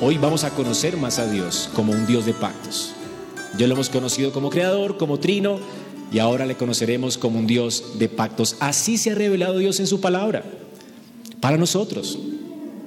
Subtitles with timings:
[0.00, 2.92] hoy vamos a conocer más a Dios como un Dios de pactos.
[3.56, 5.58] Ya lo hemos conocido como creador, como trino,
[6.12, 8.56] y ahora le conoceremos como un Dios de pactos.
[8.60, 10.44] Así se ha revelado Dios en su palabra
[11.40, 12.18] para nosotros.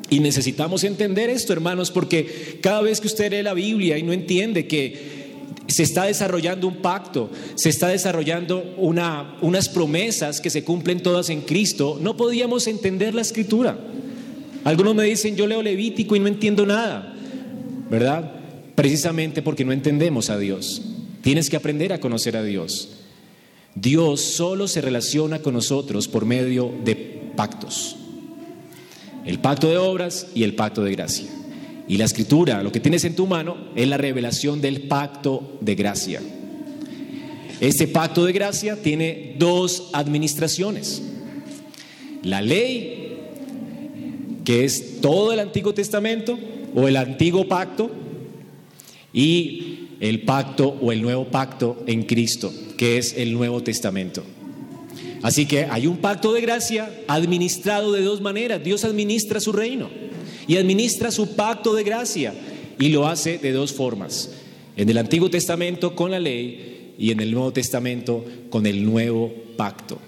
[0.09, 4.11] Y necesitamos entender esto, hermanos, porque cada vez que usted lee la Biblia y no
[4.11, 5.21] entiende que
[5.67, 11.29] se está desarrollando un pacto, se está desarrollando una, unas promesas que se cumplen todas
[11.29, 13.79] en Cristo, no podíamos entender la escritura.
[14.63, 17.13] Algunos me dicen, yo leo Levítico y no entiendo nada,
[17.89, 18.31] ¿verdad?
[18.75, 20.81] Precisamente porque no entendemos a Dios.
[21.21, 22.89] Tienes que aprender a conocer a Dios.
[23.75, 26.95] Dios solo se relaciona con nosotros por medio de
[27.35, 27.95] pactos.
[29.25, 31.27] El pacto de obras y el pacto de gracia.
[31.87, 35.75] Y la escritura, lo que tienes en tu mano, es la revelación del pacto de
[35.75, 36.21] gracia.
[37.59, 41.01] Este pacto de gracia tiene dos administraciones.
[42.23, 43.00] La ley
[44.43, 46.37] que es todo el Antiguo Testamento
[46.75, 47.91] o el antiguo pacto,
[49.13, 54.23] y el pacto o el nuevo pacto en Cristo, que es el Nuevo Testamento.
[55.21, 58.63] Así que hay un pacto de gracia administrado de dos maneras.
[58.63, 59.89] Dios administra su reino
[60.47, 62.33] y administra su pacto de gracia
[62.79, 64.31] y lo hace de dos formas.
[64.75, 69.31] En el Antiguo Testamento con la ley y en el Nuevo Testamento con el nuevo
[69.57, 69.99] pacto.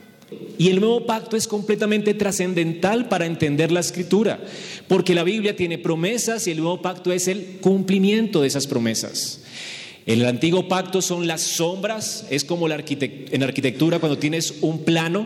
[0.58, 4.40] Y el nuevo pacto es completamente trascendental para entender la escritura,
[4.88, 9.42] porque la Biblia tiene promesas y el nuevo pacto es el cumplimiento de esas promesas.
[10.06, 15.26] El antiguo pacto son las sombras, es como la en arquitectura cuando tienes un plano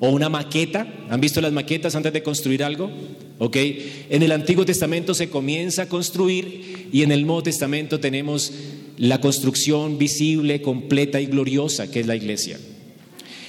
[0.00, 0.86] o una maqueta.
[1.10, 2.90] ¿Han visto las maquetas antes de construir algo?
[3.38, 3.56] ¿Ok?
[4.10, 8.52] En el Antiguo Testamento se comienza a construir y en el Nuevo Testamento tenemos
[8.96, 12.58] la construcción visible, completa y gloriosa que es la iglesia.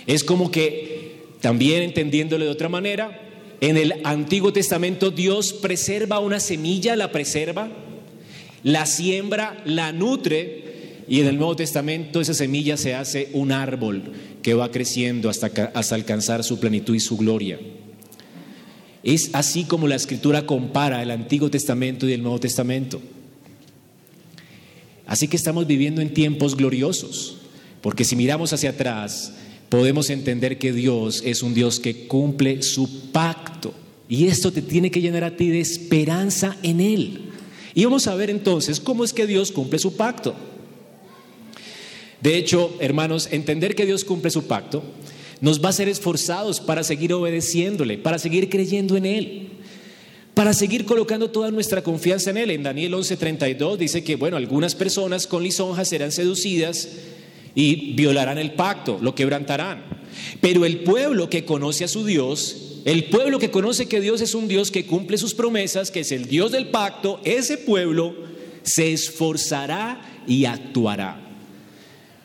[0.07, 3.19] Es como que, también entendiéndolo de otra manera,
[3.61, 7.69] en el Antiguo Testamento Dios preserva una semilla, la preserva,
[8.63, 10.63] la siembra, la nutre,
[11.07, 15.47] y en el Nuevo Testamento esa semilla se hace un árbol que va creciendo hasta,
[15.73, 17.59] hasta alcanzar su plenitud y su gloria.
[19.03, 23.01] Es así como la escritura compara el Antiguo Testamento y el Nuevo Testamento.
[25.05, 27.37] Así que estamos viviendo en tiempos gloriosos,
[27.81, 29.33] porque si miramos hacia atrás,
[29.73, 33.73] podemos entender que Dios es un Dios que cumple su pacto.
[34.07, 37.31] Y esto te tiene que llenar a ti de esperanza en Él.
[37.73, 40.35] Y vamos a ver entonces cómo es que Dios cumple su pacto.
[42.21, 44.83] De hecho, hermanos, entender que Dios cumple su pacto
[45.41, 49.47] nos va a hacer esforzados para seguir obedeciéndole, para seguir creyendo en Él,
[50.35, 52.51] para seguir colocando toda nuestra confianza en Él.
[52.51, 56.89] En Daniel 11:32 dice que, bueno, algunas personas con lisonjas serán seducidas
[57.55, 59.83] y violarán el pacto, lo quebrantarán.
[60.41, 64.35] Pero el pueblo que conoce a su Dios, el pueblo que conoce que Dios es
[64.35, 68.15] un Dios que cumple sus promesas, que es el Dios del pacto, ese pueblo
[68.63, 71.19] se esforzará y actuará.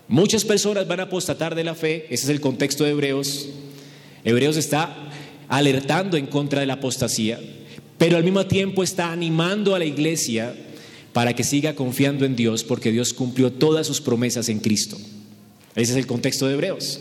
[0.09, 3.49] Muchas personas van a apostatar de la fe, ese es el contexto de Hebreos.
[4.25, 5.11] Hebreos está
[5.49, 7.39] alertando en contra de la apostasía,
[7.99, 10.55] pero al mismo tiempo está animando a la iglesia
[11.13, 14.97] para que siga confiando en Dios, porque Dios cumplió todas sus promesas en Cristo.
[15.79, 17.01] Ese es el contexto de Hebreos.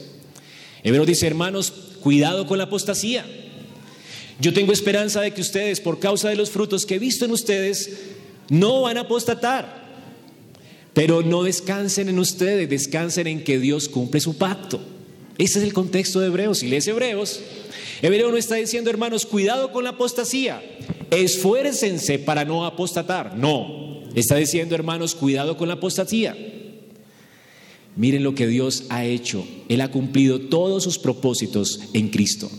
[0.83, 3.25] Hebreos dice, hermanos, cuidado con la apostasía.
[4.39, 7.31] Yo tengo esperanza de que ustedes, por causa de los frutos que he visto en
[7.31, 7.89] ustedes,
[8.49, 9.87] no van a apostatar.
[10.93, 14.79] Pero no descansen en ustedes, descansen en que Dios cumple su pacto.
[15.39, 16.59] Ese es el contexto de Hebreos.
[16.59, 17.41] Si lees Hebreos,
[18.01, 20.61] Hebreo no está diciendo, hermanos, cuidado con la apostasía.
[21.09, 23.35] Esfuércense para no apostatar.
[23.35, 24.03] No.
[24.13, 26.35] Está diciendo, hermanos, cuidado con la apostasía.
[27.97, 29.45] Miren lo que Dios ha hecho.
[29.67, 32.49] Él ha cumplido todos sus propósitos en Cristo.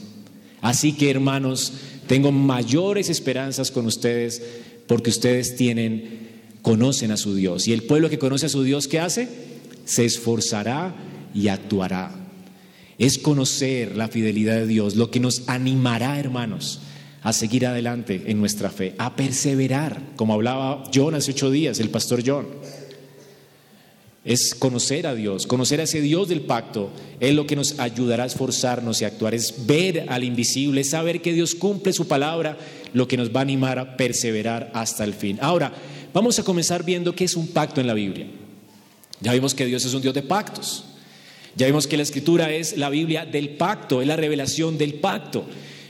[0.61, 1.73] Así que hermanos,
[2.09, 4.43] tengo mayores esperanzas con ustedes
[4.89, 6.29] porque ustedes tienen,
[6.61, 7.69] conocen a su Dios.
[7.69, 9.29] Y el pueblo que conoce a su Dios, ¿qué hace?
[9.85, 10.97] Se esforzará
[11.33, 12.13] y actuará.
[12.99, 16.81] Es conocer la fidelidad de Dios lo que nos animará, hermanos,
[17.23, 21.91] a seguir adelante en nuestra fe, a perseverar, como hablaba John hace ocho días, el
[21.91, 22.47] pastor John
[24.25, 28.25] es conocer a Dios, conocer a ese Dios del pacto, es lo que nos ayudará
[28.25, 32.59] a esforzarnos y actuar, es ver al invisible, es saber que Dios cumple su palabra,
[32.93, 35.39] lo que nos va a animar a perseverar hasta el fin.
[35.41, 35.73] Ahora,
[36.13, 38.27] vamos a comenzar viendo qué es un pacto en la Biblia.
[39.21, 40.85] Ya vimos que Dios es un Dios de pactos.
[41.57, 45.45] Ya vimos que la escritura es la Biblia del pacto, es la revelación del pacto.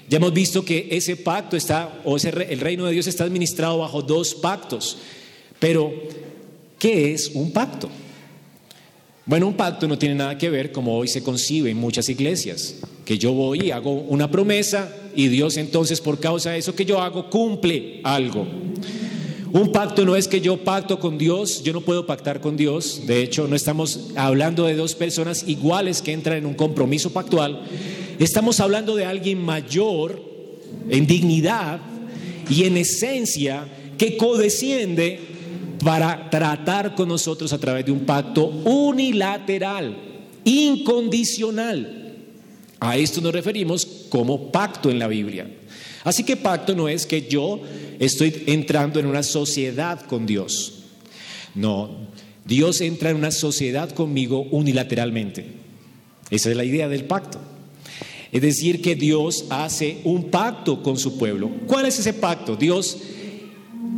[0.09, 3.79] Ya hemos visto que ese pacto está, o ese, el reino de Dios está administrado
[3.79, 4.97] bajo dos pactos.
[5.59, 5.93] Pero,
[6.79, 7.91] ¿qué es un pacto?
[9.29, 12.77] Bueno, un pacto no tiene nada que ver como hoy se concibe en muchas iglesias,
[13.05, 16.87] que yo voy y hago una promesa y Dios entonces por causa de eso que
[16.87, 18.47] yo hago cumple algo.
[19.53, 23.03] Un pacto no es que yo pacto con Dios, yo no puedo pactar con Dios.
[23.07, 27.65] De hecho, no estamos hablando de dos personas iguales que entran en un compromiso pactual.
[28.19, 30.23] Estamos hablando de alguien mayor
[30.89, 31.81] en dignidad
[32.49, 35.21] y en esencia que codesciende
[35.85, 39.97] para tratar con nosotros a través de un pacto unilateral,
[40.45, 42.17] incondicional.
[42.81, 45.51] A esto nos referimos como pacto en la Biblia.
[46.05, 47.61] Así que pacto no es que yo
[47.99, 50.85] estoy entrando en una sociedad con Dios.
[51.55, 51.91] No,
[52.45, 55.47] Dios entra en una sociedad conmigo unilateralmente.
[56.31, 57.41] Esa es la idea del pacto.
[58.31, 61.51] Es decir, que Dios hace un pacto con su pueblo.
[61.67, 62.57] ¿Cuál es ese pacto?
[62.57, 62.99] Dios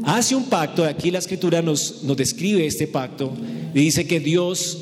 [0.05, 3.33] hace un pacto, aquí la escritura nos, nos describe este pacto,
[3.75, 4.79] dice que Dios,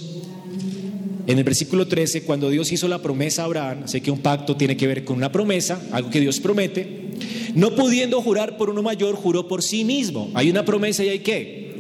[1.27, 4.57] en el versículo 13, cuando Dios hizo la promesa a Abraham, sé que un pacto
[4.57, 7.09] tiene que ver con una promesa, algo que Dios promete,
[7.55, 10.31] no pudiendo jurar por uno mayor, juró por sí mismo.
[10.35, 11.75] Hay una promesa y hay qué?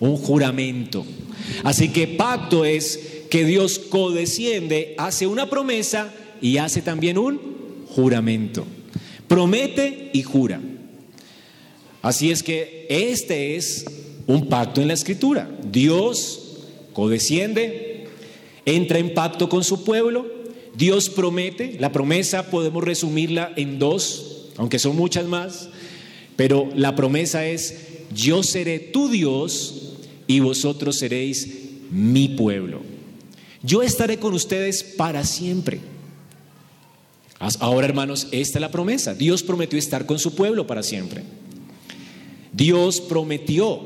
[0.00, 1.04] Un juramento.
[1.64, 7.40] Así que pacto es que Dios codesciende, hace una promesa y hace también un
[7.88, 8.64] juramento.
[9.26, 10.60] Promete y jura.
[12.08, 13.84] Así es que este es
[14.26, 15.46] un pacto en la escritura.
[15.70, 16.56] Dios
[16.94, 18.06] codesciende,
[18.64, 20.24] entra en pacto con su pueblo,
[20.74, 25.68] Dios promete, la promesa podemos resumirla en dos, aunque son muchas más,
[26.34, 27.76] pero la promesa es,
[28.14, 31.46] yo seré tu Dios y vosotros seréis
[31.90, 32.80] mi pueblo.
[33.62, 35.80] Yo estaré con ustedes para siempre.
[37.60, 39.12] Ahora, hermanos, esta es la promesa.
[39.12, 41.22] Dios prometió estar con su pueblo para siempre.
[42.52, 43.80] Dios prometió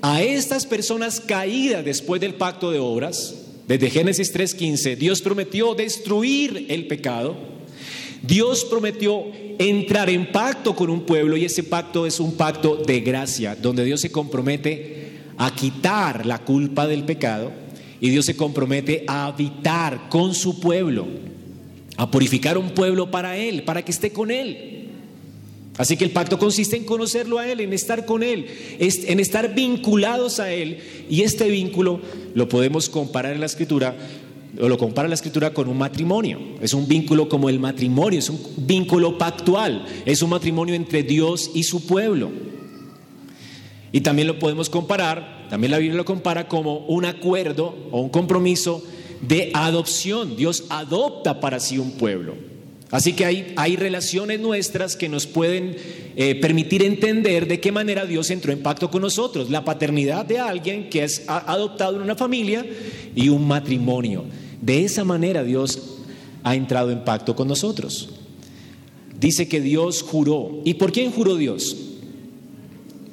[0.00, 3.36] a estas personas caídas después del pacto de obras,
[3.68, 7.36] desde Génesis 3.15, Dios prometió destruir el pecado.
[8.22, 9.24] Dios prometió
[9.58, 13.84] entrar en pacto con un pueblo y ese pacto es un pacto de gracia, donde
[13.84, 17.52] Dios se compromete a quitar la culpa del pecado
[18.00, 21.06] y Dios se compromete a habitar con su pueblo,
[21.96, 24.71] a purificar un pueblo para Él, para que esté con Él.
[25.78, 28.46] Así que el pacto consiste en conocerlo a Él, en estar con Él,
[28.78, 30.78] en estar vinculados a Él.
[31.08, 32.00] Y este vínculo
[32.34, 33.96] lo podemos comparar en la escritura,
[34.60, 36.38] o lo compara la escritura con un matrimonio.
[36.60, 41.50] Es un vínculo como el matrimonio, es un vínculo pactual, es un matrimonio entre Dios
[41.54, 42.30] y su pueblo.
[43.92, 48.10] Y también lo podemos comparar, también la Biblia lo compara como un acuerdo o un
[48.10, 48.82] compromiso
[49.22, 50.36] de adopción.
[50.36, 52.51] Dios adopta para sí un pueblo.
[52.92, 55.76] Así que hay, hay relaciones nuestras que nos pueden
[56.14, 59.48] eh, permitir entender de qué manera Dios entró en pacto con nosotros.
[59.48, 62.66] La paternidad de alguien que es adoptado en una familia
[63.16, 64.26] y un matrimonio.
[64.60, 66.00] De esa manera Dios
[66.44, 68.10] ha entrado en pacto con nosotros.
[69.18, 70.60] Dice que Dios juró.
[70.66, 71.74] ¿Y por quién juró Dios?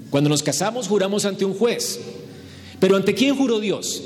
[0.10, 2.02] Cuando nos casamos juramos ante un juez.
[2.82, 4.04] Pero ¿ante quién juró Dios?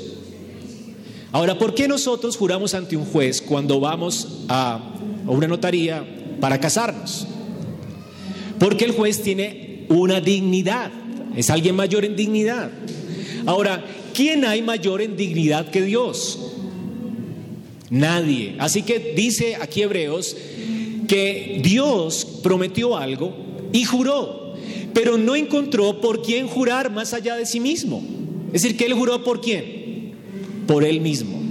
[1.32, 4.93] Ahora, ¿por qué nosotros juramos ante un juez cuando vamos a
[5.26, 6.04] o una notaría
[6.40, 7.26] para casarnos.
[8.58, 10.90] Porque el juez tiene una dignidad,
[11.36, 12.70] es alguien mayor en dignidad.
[13.46, 13.84] Ahora,
[14.14, 16.38] ¿quién hay mayor en dignidad que Dios?
[17.90, 18.56] Nadie.
[18.58, 20.36] Así que dice aquí Hebreos
[21.06, 23.34] que Dios prometió algo
[23.72, 24.54] y juró,
[24.94, 28.02] pero no encontró por quién jurar más allá de sí mismo.
[28.52, 30.12] Es decir, que él juró por quién?
[30.66, 31.42] Por él mismo.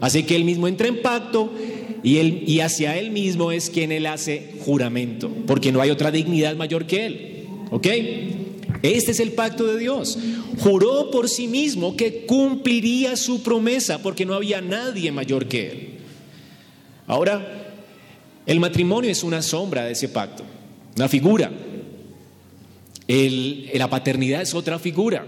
[0.00, 1.52] Así que él mismo entra en pacto
[2.02, 6.10] y, él, y hacia Él mismo es quien Él hace juramento, porque no hay otra
[6.10, 7.28] dignidad mayor que Él.
[7.70, 7.86] ¿Ok?
[8.82, 10.18] Este es el pacto de Dios.
[10.58, 15.88] Juró por sí mismo que cumpliría su promesa, porque no había nadie mayor que Él.
[17.06, 17.62] Ahora,
[18.46, 20.44] el matrimonio es una sombra de ese pacto,
[20.96, 21.52] una figura.
[23.08, 25.24] la paternidad es otra figura.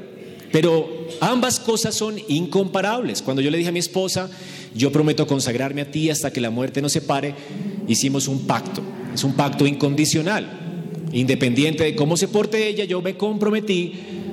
[0.51, 3.23] Pero ambas cosas son incomparables.
[3.23, 4.31] Cuando yo le dije a mi esposa,
[4.75, 7.35] yo prometo consagrarme a ti hasta que la muerte nos separe,
[7.87, 8.83] hicimos un pacto.
[9.15, 10.61] Es un pacto incondicional.
[11.13, 13.93] Independiente de cómo se porte ella, yo me comprometí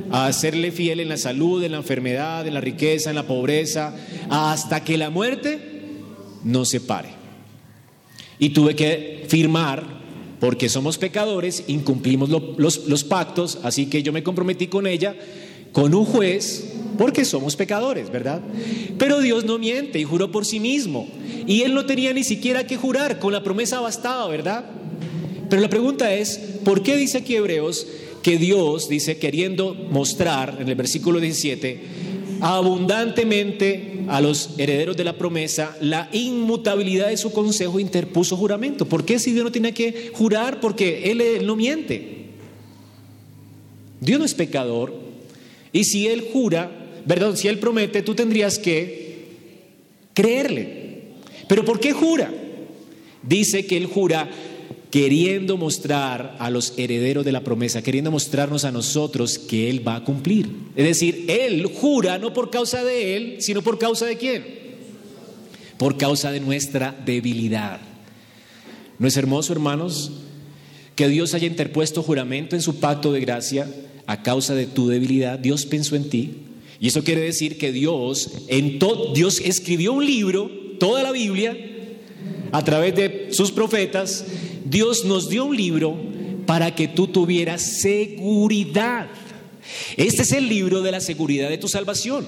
[0.09, 3.95] a serle fiel en la salud, en la enfermedad, en la riqueza, en la pobreza,
[4.29, 5.59] hasta que la muerte
[6.43, 7.09] nos separe.
[8.39, 9.85] Y tuve que firmar,
[10.39, 15.15] porque somos pecadores, incumplimos los, los pactos, así que yo me comprometí con ella
[15.71, 18.41] con un juez porque somos pecadores, ¿verdad?
[18.97, 21.07] Pero Dios no miente y juró por sí mismo.
[21.47, 24.65] Y él no tenía ni siquiera que jurar, con la promesa bastaba, ¿verdad?
[25.49, 27.87] Pero la pregunta es, ¿por qué dice aquí Hebreos
[28.21, 31.81] que Dios, dice, queriendo mostrar en el versículo 17,
[32.41, 38.85] abundantemente a los herederos de la promesa la inmutabilidad de su consejo interpuso juramento?
[38.85, 40.59] ¿Por qué si Dios no tiene que jurar?
[40.59, 42.27] Porque él no miente.
[43.99, 45.00] Dios no es pecador.
[45.73, 46.69] Y si Él jura,
[47.07, 49.25] perdón, si Él promete, tú tendrías que
[50.13, 50.91] creerle.
[51.47, 52.31] Pero ¿por qué jura?
[53.23, 54.29] Dice que Él jura
[54.89, 59.95] queriendo mostrar a los herederos de la promesa, queriendo mostrarnos a nosotros que Él va
[59.95, 60.49] a cumplir.
[60.75, 64.45] Es decir, Él jura no por causa de Él, sino por causa de quién?
[65.77, 67.79] Por causa de nuestra debilidad.
[68.99, 70.11] ¿No es hermoso, hermanos,
[70.95, 73.67] que Dios haya interpuesto juramento en su pacto de gracia
[74.05, 75.39] a causa de tu debilidad?
[75.39, 76.31] Dios pensó en ti.
[76.79, 78.79] Y eso quiere decir que Dios, en
[79.13, 81.55] Dios escribió un libro, toda la Biblia,
[82.51, 84.25] a través de sus profetas,
[84.65, 85.95] Dios nos dio un libro
[86.45, 89.07] para que tú tuvieras seguridad.
[89.95, 92.25] Este es el libro de la seguridad de tu salvación.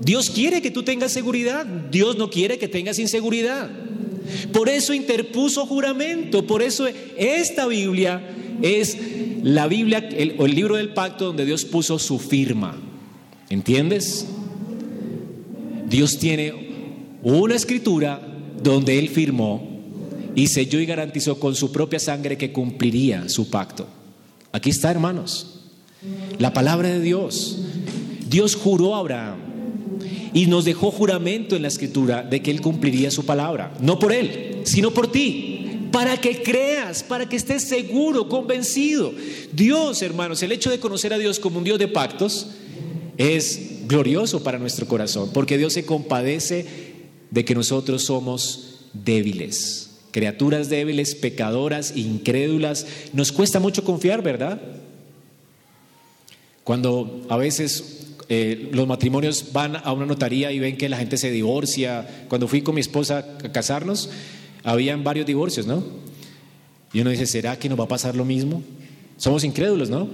[0.00, 1.64] Dios quiere que tú tengas seguridad.
[1.64, 3.70] Dios no quiere que tengas inseguridad.
[4.52, 6.46] Por eso interpuso juramento.
[6.46, 6.86] Por eso
[7.16, 8.20] esta Biblia
[8.62, 8.96] es
[9.42, 12.76] la Biblia el, libro del pacto donde Dios puso su firma.
[13.50, 14.26] ¿Entiendes?
[15.88, 18.20] Dios tiene una escritura
[18.62, 19.68] donde Él firmó
[20.34, 23.86] y selló y garantizó con su propia sangre que cumpliría su pacto.
[24.52, 25.60] Aquí está, hermanos,
[26.38, 27.58] la palabra de Dios.
[28.28, 29.38] Dios juró a Abraham
[30.32, 34.12] y nos dejó juramento en la escritura de que Él cumpliría su palabra, no por
[34.12, 35.51] Él, sino por ti,
[35.92, 39.12] para que creas, para que estés seguro, convencido.
[39.52, 42.48] Dios, hermanos, el hecho de conocer a Dios como un Dios de pactos
[43.18, 46.66] es glorioso para nuestro corazón, porque Dios se compadece
[47.30, 52.86] de que nosotros somos débiles criaturas débiles, pecadoras, incrédulas.
[53.12, 54.60] Nos cuesta mucho confiar, ¿verdad?
[56.62, 61.16] Cuando a veces eh, los matrimonios van a una notaría y ven que la gente
[61.16, 62.26] se divorcia.
[62.28, 64.10] Cuando fui con mi esposa a casarnos,
[64.64, 65.82] habían varios divorcios, ¿no?
[66.92, 68.62] Y uno dice, ¿será que nos va a pasar lo mismo?
[69.16, 70.08] Somos incrédulos, ¿no?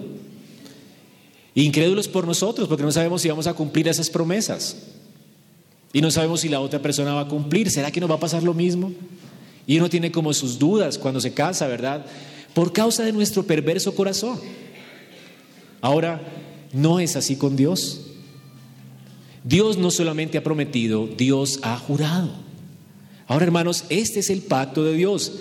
[1.55, 4.77] Incrédulos por nosotros, porque no sabemos si vamos a cumplir esas promesas.
[5.93, 7.71] Y no sabemos si la otra persona va a cumplir.
[7.71, 8.93] ¿Será que nos va a pasar lo mismo?
[9.67, 12.07] Y uno tiene como sus dudas cuando se casa, ¿verdad?
[12.55, 14.39] Por causa de nuestro perverso corazón.
[15.81, 16.21] Ahora,
[16.73, 18.03] no es así con Dios.
[19.45, 22.48] Dios no solamente ha prometido, Dios ha jurado.
[23.29, 25.33] Ahora, hermanos, este es el pacto de Dios.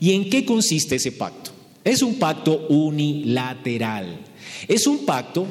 [0.00, 1.50] ¿Y en qué consiste ese pacto?
[1.82, 4.20] Es un pacto unilateral.
[4.68, 5.46] Es un pacto,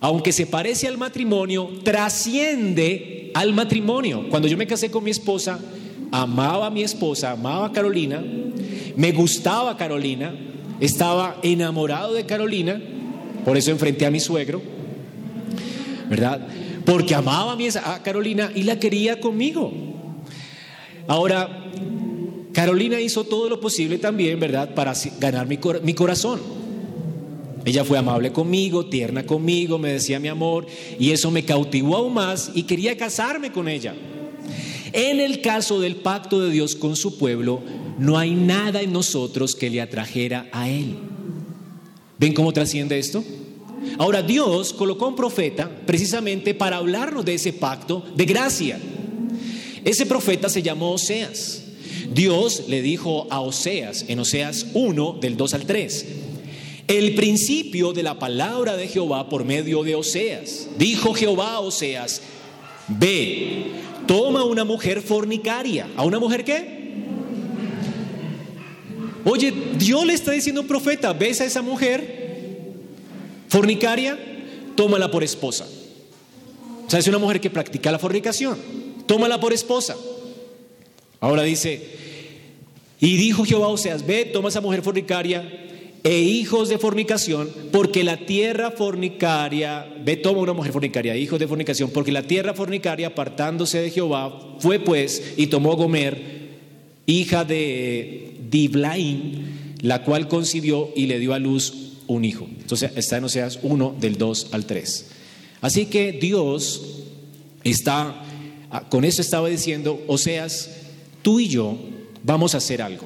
[0.00, 4.28] aunque se parece al matrimonio, trasciende al matrimonio.
[4.30, 5.60] Cuando yo me casé con mi esposa,
[6.10, 8.24] amaba a mi esposa, amaba a Carolina,
[8.96, 10.34] me gustaba Carolina,
[10.80, 12.80] estaba enamorado de Carolina,
[13.44, 14.62] por eso enfrenté a mi suegro,
[16.08, 16.46] ¿verdad?
[16.84, 19.95] Porque amaba a, mi, a Carolina y la quería conmigo.
[21.08, 21.70] Ahora,
[22.52, 26.40] Carolina hizo todo lo posible también, ¿verdad?, para ganar mi, mi corazón.
[27.64, 30.66] Ella fue amable conmigo, tierna conmigo, me decía mi amor,
[31.00, 33.94] y eso me cautivó aún más y quería casarme con ella.
[34.92, 37.60] En el caso del pacto de Dios con su pueblo,
[37.98, 40.96] no hay nada en nosotros que le atrajera a Él.
[42.18, 43.24] ¿Ven cómo trasciende esto?
[43.98, 48.78] Ahora Dios colocó un profeta precisamente para hablarnos de ese pacto de gracia.
[49.86, 51.62] Ese profeta se llamó Oseas.
[52.12, 56.06] Dios le dijo a Oseas en Oseas 1 del 2 al 3,
[56.88, 60.66] el principio de la palabra de Jehová por medio de Oseas.
[60.76, 62.20] Dijo Jehová a Oseas,
[62.88, 63.66] ve,
[64.08, 65.88] toma una mujer fornicaria.
[65.96, 66.76] ¿A una mujer qué?
[69.24, 72.72] Oye, Dios le está diciendo un profeta, ves a esa mujer
[73.48, 74.18] fornicaria,
[74.74, 75.64] tómala por esposa.
[76.86, 78.56] O sea, es una mujer que practica la fornicación,
[79.06, 79.96] tómala por esposa.
[81.20, 81.82] Ahora dice,
[83.00, 85.64] y dijo Jehová o sea, ve, toma a esa mujer fornicaria
[86.02, 91.48] e hijos de fornicación, porque la tierra fornicaria, ve, toma una mujer fornicaria, hijos de
[91.48, 96.36] fornicación, porque la tierra fornicaria, apartándose de Jehová, fue pues y tomó Gomer,
[97.06, 102.46] hija de Diblaim, la cual concibió y le dio a luz un hijo.
[102.60, 105.06] Entonces está en Oseas 1 del 2 al 3.
[105.60, 106.82] Así que Dios
[107.64, 108.22] está,
[108.88, 110.70] con eso estaba diciendo, Oseas,
[111.22, 111.76] tú y yo
[112.22, 113.04] vamos a hacer algo.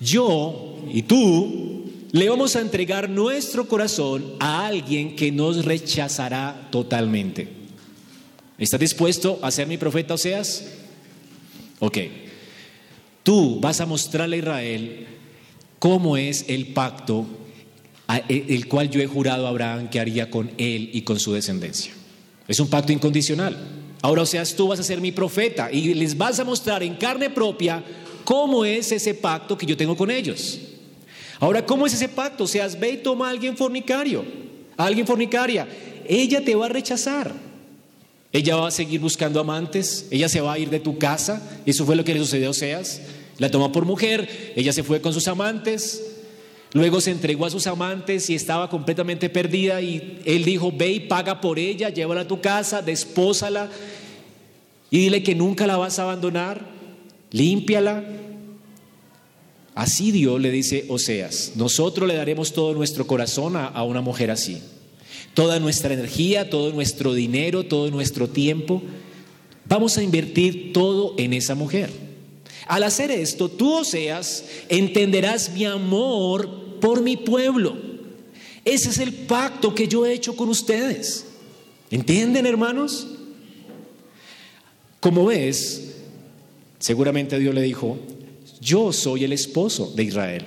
[0.00, 7.48] Yo y tú le vamos a entregar nuestro corazón a alguien que nos rechazará totalmente.
[8.58, 10.64] ¿Estás dispuesto a ser mi profeta Oseas?
[11.80, 11.98] Ok.
[13.22, 15.06] Tú vas a mostrarle a Israel
[15.78, 17.26] cómo es el pacto
[18.28, 21.32] e, el cual yo he jurado a Abraham que haría con él y con su
[21.32, 21.92] descendencia.
[22.46, 23.77] Es un pacto incondicional.
[24.00, 27.30] Ahora, Oseas, tú vas a ser mi profeta y les vas a mostrar en carne
[27.30, 27.82] propia
[28.24, 30.60] cómo es ese pacto que yo tengo con ellos.
[31.40, 32.44] Ahora, ¿cómo es ese pacto?
[32.44, 34.24] O sea, ve y toma a alguien fornicario,
[34.76, 35.68] a alguien fornicaria.
[36.06, 37.32] Ella te va a rechazar.
[38.32, 41.42] Ella va a seguir buscando amantes, ella se va a ir de tu casa.
[41.64, 43.00] Eso fue lo que le sucedió a Oseas.
[43.38, 46.02] La tomó por mujer, ella se fue con sus amantes,
[46.72, 51.00] luego se entregó a sus amantes y estaba completamente perdida y él dijo, ve y
[51.00, 53.70] paga por ella, llévala a tu casa, despósala
[54.90, 56.66] y dile que nunca la vas a abandonar,
[57.30, 58.04] límpiala.
[59.74, 64.30] Así Dios le dice Oseas, nosotros le daremos todo nuestro corazón a, a una mujer
[64.30, 64.60] así
[65.38, 68.82] toda nuestra energía, todo nuestro dinero, todo nuestro tiempo.
[69.66, 72.07] Vamos a invertir todo en esa mujer.
[72.68, 77.76] Al hacer esto, tú, Oseas, entenderás mi amor por mi pueblo.
[78.64, 81.24] Ese es el pacto que yo he hecho con ustedes.
[81.90, 83.08] ¿Entienden, hermanos?
[85.00, 85.94] Como ves,
[86.78, 87.98] seguramente Dios le dijo,
[88.60, 90.44] yo soy el esposo de Israel.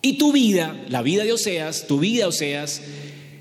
[0.00, 2.80] Y tu vida, la vida de Oseas, tu vida, Oseas,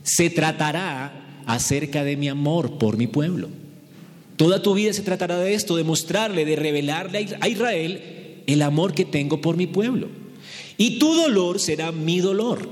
[0.03, 3.48] se tratará acerca de mi amor por mi pueblo.
[4.38, 8.94] Toda tu vida se tratará de esto, de mostrarle, de revelarle a Israel el amor
[8.94, 10.08] que tengo por mi pueblo.
[10.77, 12.70] Y tu dolor será mi dolor.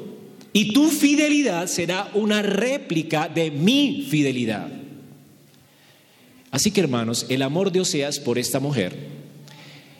[0.53, 4.69] Y tu fidelidad será una réplica de mi fidelidad.
[6.51, 8.95] Así que hermanos, el amor de Oseas por esta mujer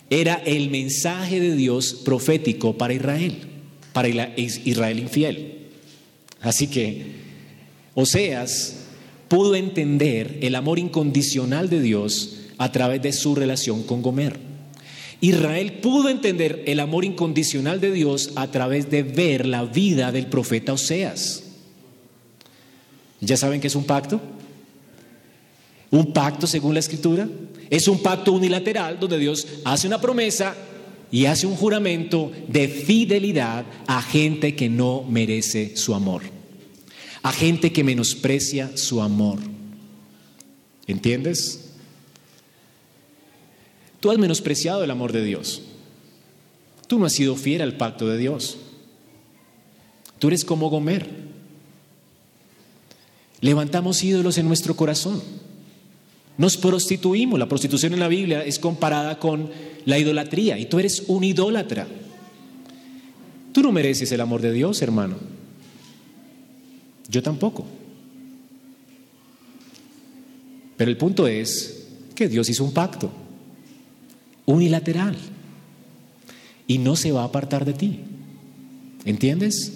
[0.08, 3.36] era el mensaje de Dios profético para Israel,
[3.92, 5.66] para Israel infiel.
[6.40, 7.16] Así que
[7.94, 8.85] Oseas
[9.28, 14.38] pudo entender el amor incondicional de Dios a través de su relación con Gomer.
[15.20, 20.26] Israel pudo entender el amor incondicional de Dios a través de ver la vida del
[20.26, 21.42] profeta Oseas.
[23.20, 24.20] ¿Ya saben qué es un pacto?
[25.90, 27.28] Un pacto, según la escritura,
[27.70, 30.54] es un pacto unilateral donde Dios hace una promesa
[31.10, 36.35] y hace un juramento de fidelidad a gente que no merece su amor
[37.22, 39.38] a gente que menosprecia su amor.
[40.86, 41.70] ¿Entiendes?
[44.00, 45.62] Tú has menospreciado el amor de Dios.
[46.86, 48.58] Tú no has sido fiel al pacto de Dios.
[50.18, 51.08] Tú eres como Gomer.
[53.40, 55.22] Levantamos ídolos en nuestro corazón.
[56.38, 57.38] Nos prostituimos.
[57.38, 59.50] La prostitución en la Biblia es comparada con
[59.84, 61.86] la idolatría y tú eres un idólatra.
[63.52, 65.16] Tú no mereces el amor de Dios, hermano.
[67.16, 67.64] Yo tampoco.
[70.76, 73.10] Pero el punto es que Dios hizo un pacto
[74.44, 75.16] unilateral
[76.66, 78.00] y no se va a apartar de ti.
[79.06, 79.72] ¿Entiendes?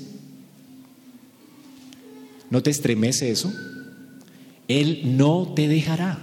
[2.51, 3.51] ¿No te estremece eso?
[4.69, 6.19] Él no te dejará.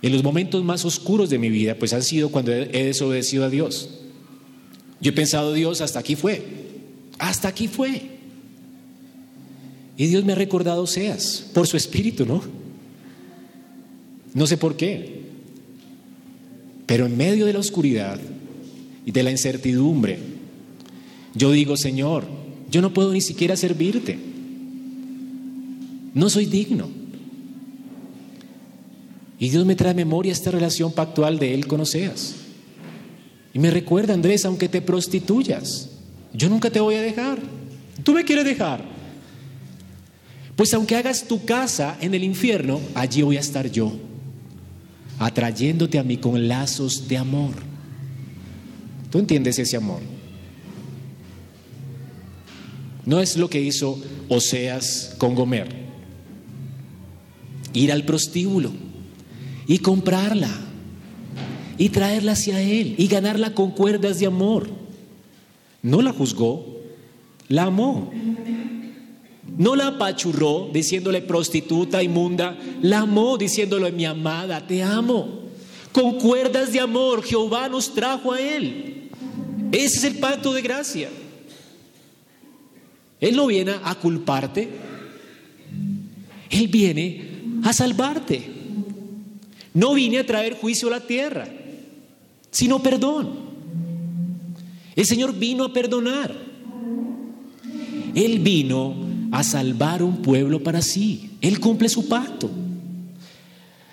[0.00, 3.50] En los momentos más oscuros de mi vida, pues han sido cuando he desobedecido a
[3.50, 3.90] Dios.
[5.02, 6.63] Yo he pensado, Dios, hasta aquí fue.
[7.18, 8.14] Hasta aquí fue.
[9.96, 12.42] Y Dios me ha recordado seas por su espíritu, ¿no?
[14.32, 15.22] No sé por qué.
[16.86, 18.20] Pero en medio de la oscuridad
[19.06, 20.18] y de la incertidumbre,
[21.34, 22.24] yo digo, Señor,
[22.70, 24.18] yo no puedo ni siquiera servirte.
[26.14, 26.88] No soy digno.
[29.38, 32.36] Y Dios me trae a memoria esta relación pactual de Él con Oseas.
[33.52, 35.90] Y me recuerda, Andrés, aunque te prostituyas,
[36.34, 37.38] yo nunca te voy a dejar.
[38.02, 38.84] Tú me quieres dejar.
[40.56, 43.92] Pues aunque hagas tu casa en el infierno, allí voy a estar yo,
[45.18, 47.54] atrayéndote a mí con lazos de amor.
[49.10, 50.00] ¿Tú entiendes ese amor?
[53.04, 55.84] No es lo que hizo Oseas con Gomer.
[57.72, 58.72] Ir al prostíbulo
[59.66, 60.50] y comprarla
[61.76, 64.83] y traerla hacia él y ganarla con cuerdas de amor.
[65.84, 66.80] No la juzgó,
[67.48, 68.10] la amó.
[69.58, 75.42] No la apachurró diciéndole prostituta inmunda, la amó diciéndole mi amada, te amo.
[75.92, 79.10] Con cuerdas de amor Jehová nos trajo a él.
[79.72, 81.10] Ese es el pacto de gracia.
[83.20, 84.70] Él no viene a culparte,
[86.48, 88.42] Él viene a salvarte.
[89.74, 91.46] No vine a traer juicio a la tierra,
[92.50, 93.43] sino perdón.
[94.96, 96.34] El Señor vino a perdonar.
[98.14, 98.94] Él vino
[99.32, 101.30] a salvar un pueblo para sí.
[101.40, 102.50] Él cumple su pacto.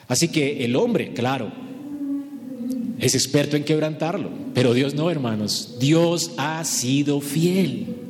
[0.07, 1.51] Así que el hombre, claro,
[2.99, 5.77] es experto en quebrantarlo, pero Dios no, hermanos.
[5.79, 8.00] Dios ha sido fiel.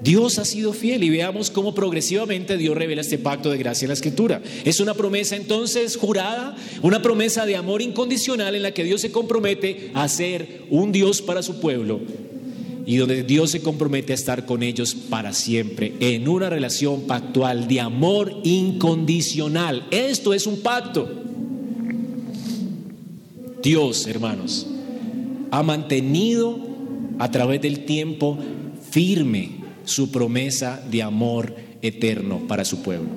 [0.00, 3.90] Dios ha sido fiel y veamos cómo progresivamente Dios revela este pacto de gracia en
[3.90, 4.40] la escritura.
[4.64, 9.12] Es una promesa entonces jurada, una promesa de amor incondicional en la que Dios se
[9.12, 12.00] compromete a ser un Dios para su pueblo
[12.86, 17.68] y donde Dios se compromete a estar con ellos para siempre, en una relación pactual
[17.68, 19.86] de amor incondicional.
[19.90, 21.08] Esto es un pacto.
[23.62, 24.66] Dios, hermanos,
[25.50, 26.58] ha mantenido
[27.18, 28.38] a través del tiempo
[28.90, 29.59] firme
[29.90, 33.10] su promesa de amor eterno para su pueblo.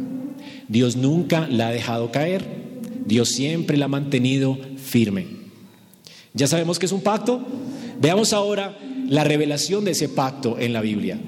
[0.67, 2.45] Dios nunca la ha dejado caer,
[3.05, 5.27] Dios siempre la ha mantenido firme.
[6.33, 7.45] Ya sabemos que es un pacto.
[8.01, 11.19] Veamos ahora la revelación de ese pacto en la Biblia.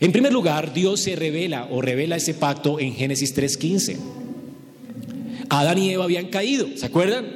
[0.00, 3.98] En primer lugar, Dios se revela o revela ese pacto en Génesis 3:15.
[5.48, 7.26] Adán y Eva habían caído, ¿se acuerdan?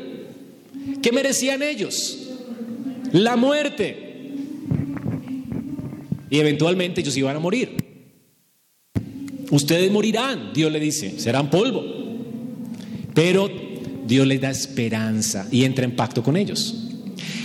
[1.03, 2.19] ¿Qué merecían ellos?
[3.13, 4.06] La muerte
[6.31, 7.77] y eventualmente ellos iban a morir.
[9.51, 11.85] Ustedes morirán, Dios le dice, serán polvo.
[13.15, 13.51] Pero
[14.07, 16.75] Dios les da esperanza y entra en pacto con ellos.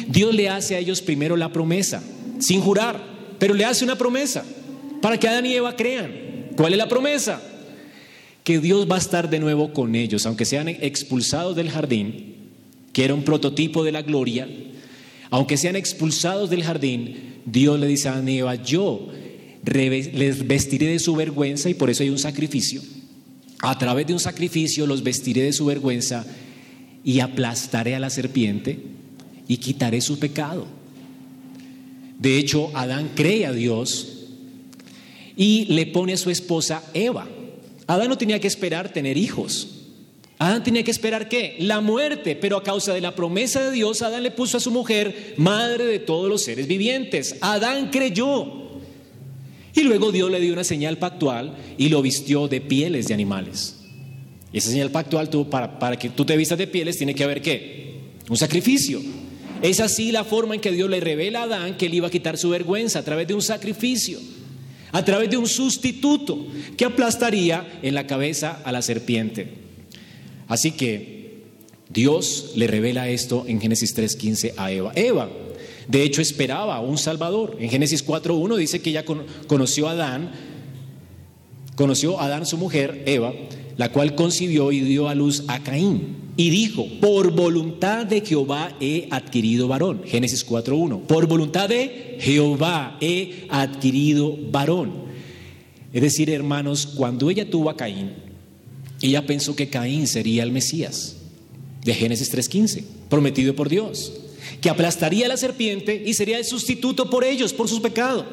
[0.08, 2.04] Dios le hace a ellos primero la promesa,
[2.40, 3.02] sin jurar,
[3.40, 4.44] pero le hace una promesa
[5.02, 6.12] para que Adán y Eva crean.
[6.58, 7.42] ¿Cuál es la promesa?
[8.44, 12.36] Que Dios va a estar de nuevo con ellos, aunque sean expulsados del jardín,
[12.92, 14.48] que era un prototipo de la gloria,
[15.30, 19.10] aunque sean expulsados del jardín, Dios le dice a Eva, yo
[19.64, 22.82] les vestiré de su vergüenza y por eso hay un sacrificio.
[23.60, 26.26] A través de un sacrificio los vestiré de su vergüenza
[27.04, 28.80] y aplastaré a la serpiente
[29.48, 30.68] y quitaré su pecado.
[32.18, 34.28] De hecho, Adán cree a Dios
[35.36, 37.28] y le pone a su esposa Eva.
[37.88, 39.81] Adán no tenía que esperar tener hijos.
[40.42, 41.56] Adán tenía que esperar qué?
[41.60, 44.72] La muerte, pero a causa de la promesa de Dios, Adán le puso a su
[44.72, 47.36] mujer madre de todos los seres vivientes.
[47.42, 48.52] Adán creyó.
[49.76, 53.82] Y luego Dios le dio una señal pactual y lo vistió de pieles de animales.
[54.52, 57.44] Y esa señal pactual, para, para que tú te vistas de pieles, tiene que haber
[57.44, 58.00] qué?
[58.28, 59.00] Un sacrificio.
[59.62, 62.12] Es así la forma en que Dios le revela a Adán que él iba a
[62.12, 64.18] quitar su vergüenza a través de un sacrificio,
[64.92, 69.62] a través de un sustituto que aplastaría en la cabeza a la serpiente.
[70.52, 71.44] Así que
[71.88, 74.92] Dios le revela esto en Génesis 3.15 a Eva.
[74.96, 75.30] Eva,
[75.88, 77.56] de hecho, esperaba un Salvador.
[77.58, 79.06] En Génesis 4.1 dice que ella
[79.48, 80.34] conoció a Adán,
[81.78, 83.32] conoció a Adán su mujer, Eva,
[83.78, 86.18] la cual concibió y dio a luz a Caín.
[86.36, 90.02] Y dijo, por voluntad de Jehová he adquirido varón.
[90.04, 91.04] Génesis 4.1.
[91.04, 95.06] Por voluntad de Jehová he adquirido varón.
[95.94, 98.31] Es decir, hermanos, cuando ella tuvo a Caín,
[99.08, 101.16] ella pensó que Caín sería el Mesías
[101.84, 104.14] de Génesis 3.15, prometido por Dios,
[104.62, 108.26] que aplastaría a la serpiente y sería el sustituto por ellos, por su pecado.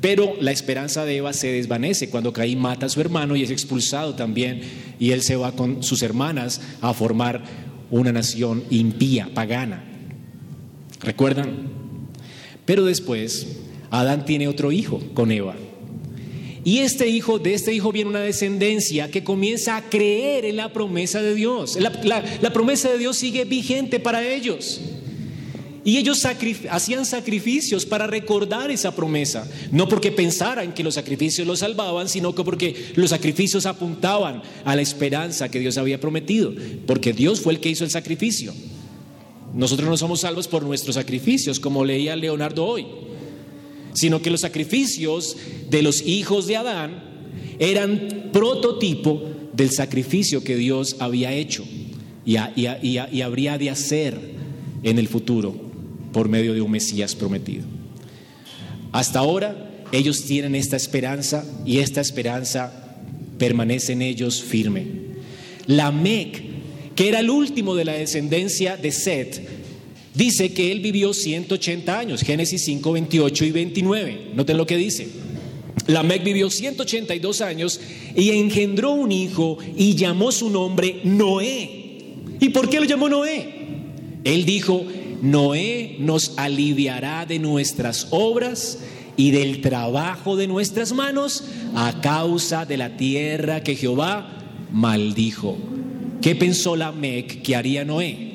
[0.00, 3.50] Pero la esperanza de Eva se desvanece cuando Caín mata a su hermano y es
[3.50, 4.60] expulsado también,
[5.00, 7.42] y él se va con sus hermanas a formar
[7.90, 9.82] una nación impía, pagana.
[11.00, 11.68] ¿Recuerdan?
[12.64, 13.46] Pero después,
[13.90, 15.56] Adán tiene otro hijo con Eva,
[16.64, 20.72] y este hijo, de este hijo viene una descendencia que comienza a creer en la
[20.72, 21.78] promesa de Dios.
[21.80, 24.80] La, promesa de Dios sigue vigente para ellos.
[25.84, 26.26] Y ellos
[26.70, 29.48] hacían sacrificios para recordar esa promesa.
[29.70, 34.76] No porque pensaran que los sacrificios los salvaban, sino que porque los sacrificios apuntaban a
[34.76, 36.52] la esperanza que Dios había prometido.
[36.86, 38.52] Porque Dios fue el que hizo el sacrificio.
[39.54, 42.84] Nosotros no somos salvos por nuestros sacrificios, como leía Leonardo hoy
[43.94, 45.36] sino que los sacrificios
[45.70, 47.02] de los hijos de Adán
[47.58, 49.22] eran prototipo
[49.52, 51.64] del sacrificio que Dios había hecho
[52.24, 52.36] y,
[53.20, 54.18] habría de hacer
[54.82, 55.54] en el futuro
[56.12, 57.64] por medio de un Mesías prometido.
[58.92, 63.02] Hasta ahora ellos tienen esta esperanza y esta esperanza
[63.38, 64.86] permanece en ellos firme.
[65.66, 66.42] La Mec,
[66.94, 69.57] que era el último de la descendencia de Set,
[70.18, 74.20] Dice que él vivió 180 años, Génesis 5, 28 y 29.
[74.34, 75.06] Noten lo que dice.
[75.86, 77.80] Lamec vivió 182 años
[78.16, 82.02] y engendró un hijo y llamó su nombre Noé.
[82.40, 83.48] ¿Y por qué lo llamó Noé?
[84.24, 84.84] Él dijo,
[85.22, 88.80] Noé nos aliviará de nuestras obras
[89.16, 91.44] y del trabajo de nuestras manos
[91.76, 94.36] a causa de la tierra que Jehová
[94.72, 95.56] maldijo.
[96.20, 98.27] ¿Qué pensó Lamec que haría Noé?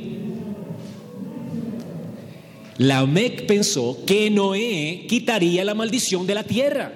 [2.84, 6.92] Lamec pensó que Noé quitaría la maldición de la tierra.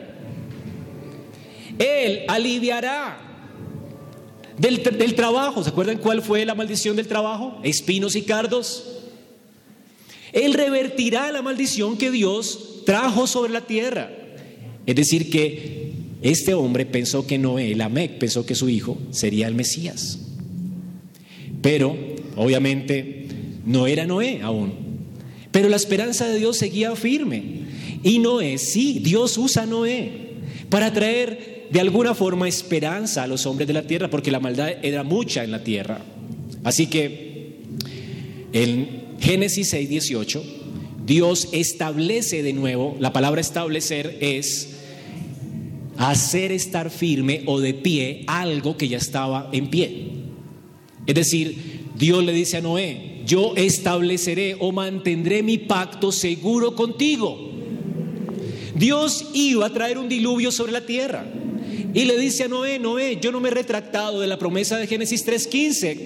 [1.79, 3.17] Él aliviará
[4.57, 5.63] del, trabajo.
[5.63, 7.57] ¿Se acuerdan cuál fue la maldición del trabajo?
[7.63, 8.83] Espinos y cardos.
[10.33, 14.11] Él revertirá la maldición que Dios trajo sobre la tierra.
[14.85, 19.55] Es decir, que este hombre pensó que Noé, Lamec, pensó que su hijo sería el
[19.55, 20.19] Mesías.
[21.61, 21.95] Pero,
[22.35, 23.27] obviamente,
[23.65, 24.86] no era Noé aún.
[25.57, 27.41] Pero la esperanza de Dios seguía firme.
[28.03, 30.11] Y Noé, sí, Dios usa a Noé
[30.69, 34.69] para traer de alguna forma esperanza a los hombres de la tierra, porque la maldad
[34.83, 36.05] era mucha en la tierra.
[36.63, 37.55] Así que
[38.53, 40.43] en Génesis 6, 18,
[41.07, 44.75] Dios establece de nuevo, la palabra establecer es
[45.97, 50.11] hacer estar firme o de pie algo que ya estaba en pie.
[51.07, 57.51] Es decir, Dios le dice a Noé, yo estableceré o mantendré mi pacto seguro contigo.
[58.73, 61.25] Dios iba a traer un diluvio sobre la tierra.
[61.93, 64.87] Y le dice a Noé, Noé, yo no me he retractado de la promesa de
[64.87, 65.97] Génesis 3.15.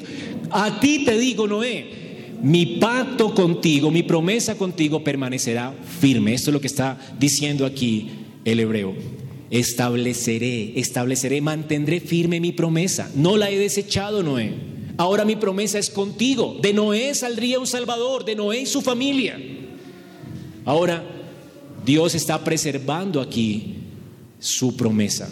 [0.50, 1.86] A ti te digo, Noé,
[2.42, 6.34] mi pacto contigo, mi promesa contigo permanecerá firme.
[6.34, 8.10] Esto es lo que está diciendo aquí
[8.46, 8.96] el hebreo.
[9.52, 13.12] Estableceré, estableceré, mantendré firme mi promesa.
[13.14, 14.71] No la he desechado, Noé.
[14.98, 16.58] Ahora mi promesa es contigo.
[16.62, 19.40] De Noé saldría un Salvador, de Noé y su familia.
[20.66, 21.04] Ahora,
[21.86, 23.76] Dios está preservando aquí
[24.40, 25.30] su promesa.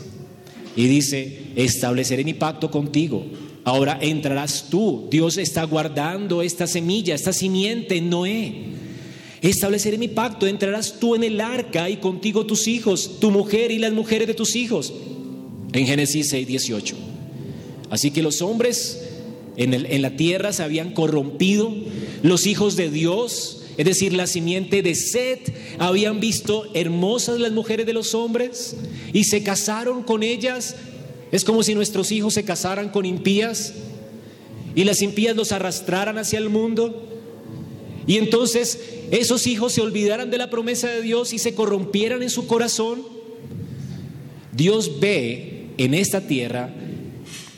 [0.76, 3.26] Y dice, estableceré mi pacto contigo.
[3.63, 5.08] Ahora entrarás tú.
[5.12, 8.54] Dios está guardando esta semilla, esta simiente en Noé.
[9.41, 13.80] Estableceré mi pacto, entrarás tú en el arca y contigo tus hijos, tu mujer y
[13.80, 14.93] las mujeres de tus hijos.
[15.72, 16.95] En Génesis 6, 18.
[17.89, 19.09] Así que los hombres
[19.60, 21.76] en, la tierra se habían corrompido,
[22.24, 27.86] los hijos de Dios, es decir, la simiente de Set, habían visto hermosas las mujeres
[27.86, 28.78] de los hombres
[29.12, 30.78] y se casaron con ellas.
[31.34, 33.74] Es como si nuestros hijos se casaran con impías
[34.76, 37.06] y las impías los arrastraran hacia el mundo.
[38.08, 38.80] Y entonces
[39.12, 43.04] esos hijos se olvidaran de la promesa de Dios y se corrompieran en su corazón.
[44.54, 46.74] Dios ve en esta tierra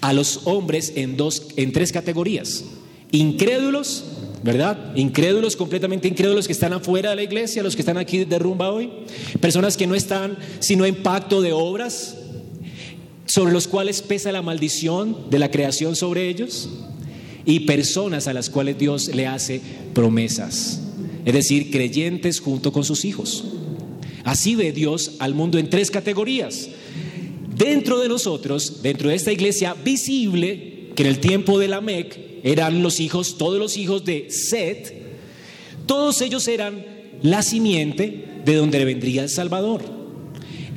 [0.01, 2.65] a los hombres en dos en tres categorías:
[3.11, 4.03] incrédulos,
[4.43, 4.95] ¿verdad?
[4.95, 8.71] Incrédulos, completamente incrédulos que están afuera de la iglesia, los que están aquí de rumba
[8.71, 8.89] hoy,
[9.39, 12.17] personas que no están sino en pacto de obras,
[13.25, 16.69] sobre los cuales pesa la maldición de la creación sobre ellos,
[17.45, 19.61] y personas a las cuales Dios le hace
[19.93, 20.81] promesas,
[21.25, 23.43] es decir, creyentes junto con sus hijos.
[24.23, 26.69] Así ve Dios al mundo en tres categorías.
[27.61, 32.17] Dentro de nosotros, dentro de esta iglesia visible, que en el tiempo de la Mec
[32.41, 34.91] eran los hijos, todos los hijos de Set,
[35.85, 36.83] todos ellos eran
[37.21, 39.83] la simiente de donde vendría el Salvador.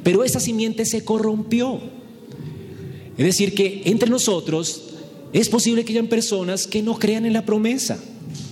[0.03, 1.81] Pero esa simiente se corrompió.
[3.16, 4.83] Es decir, que entre nosotros
[5.33, 7.99] es posible que hayan personas que no crean en la promesa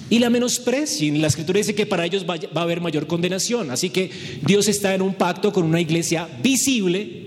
[0.09, 1.21] y la menosprecien.
[1.21, 3.71] La escritura dice que para ellos va a haber mayor condenación.
[3.71, 4.11] Así que
[4.47, 7.22] Dios está en un pacto con una iglesia visible,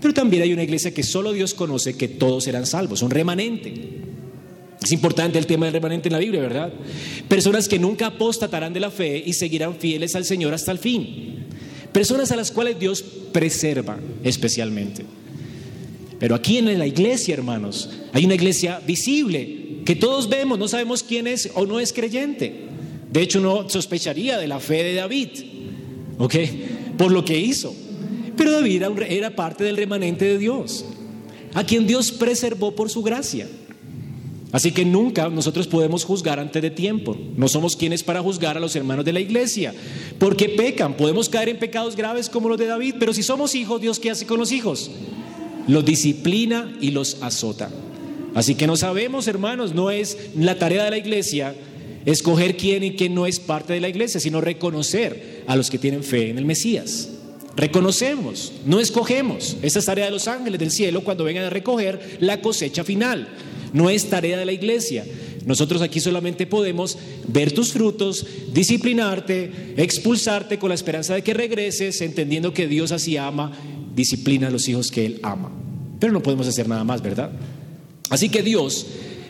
[0.00, 3.74] pero también hay una iglesia que solo Dios conoce que todos serán salvos, un remanente.
[4.82, 6.72] Es importante el tema del remanente en la Biblia, ¿verdad?
[7.28, 11.44] Personas que nunca apostatarán de la fe y seguirán fieles al Señor hasta el fin.
[11.92, 15.04] Personas a las cuales Dios preserva especialmente.
[16.18, 21.02] Pero aquí en la iglesia, hermanos, hay una iglesia visible que todos vemos, no sabemos
[21.02, 22.68] quién es o no es creyente.
[23.10, 25.28] De hecho, uno sospecharía de la fe de David,
[26.18, 26.34] ¿ok?
[26.96, 27.74] Por lo que hizo.
[28.40, 30.86] Pero David era parte del remanente de Dios,
[31.52, 33.46] a quien Dios preservó por su gracia.
[34.50, 37.14] Así que nunca nosotros podemos juzgar antes de tiempo.
[37.36, 39.74] No somos quienes para juzgar a los hermanos de la iglesia,
[40.18, 40.96] porque pecan.
[40.96, 44.10] Podemos caer en pecados graves como los de David, pero si somos hijos, Dios ¿qué
[44.10, 44.90] hace con los hijos?
[45.68, 47.68] Los disciplina y los azota.
[48.34, 51.54] Así que no sabemos, hermanos, no es la tarea de la iglesia
[52.06, 55.76] escoger quién y quién no es parte de la iglesia, sino reconocer a los que
[55.76, 57.19] tienen fe en el Mesías.
[57.56, 59.56] Reconocemos, no escogemos.
[59.62, 63.28] Esa es tarea de los ángeles del cielo cuando vengan a recoger la cosecha final.
[63.72, 65.04] No es tarea de la iglesia.
[65.46, 72.00] Nosotros aquí solamente podemos ver tus frutos, disciplinarte, expulsarte con la esperanza de que regreses,
[72.02, 73.52] entendiendo que Dios así ama,
[73.94, 75.50] disciplina a los hijos que Él ama.
[75.98, 77.32] Pero no podemos hacer nada más, ¿verdad?
[78.10, 78.86] Así que Dios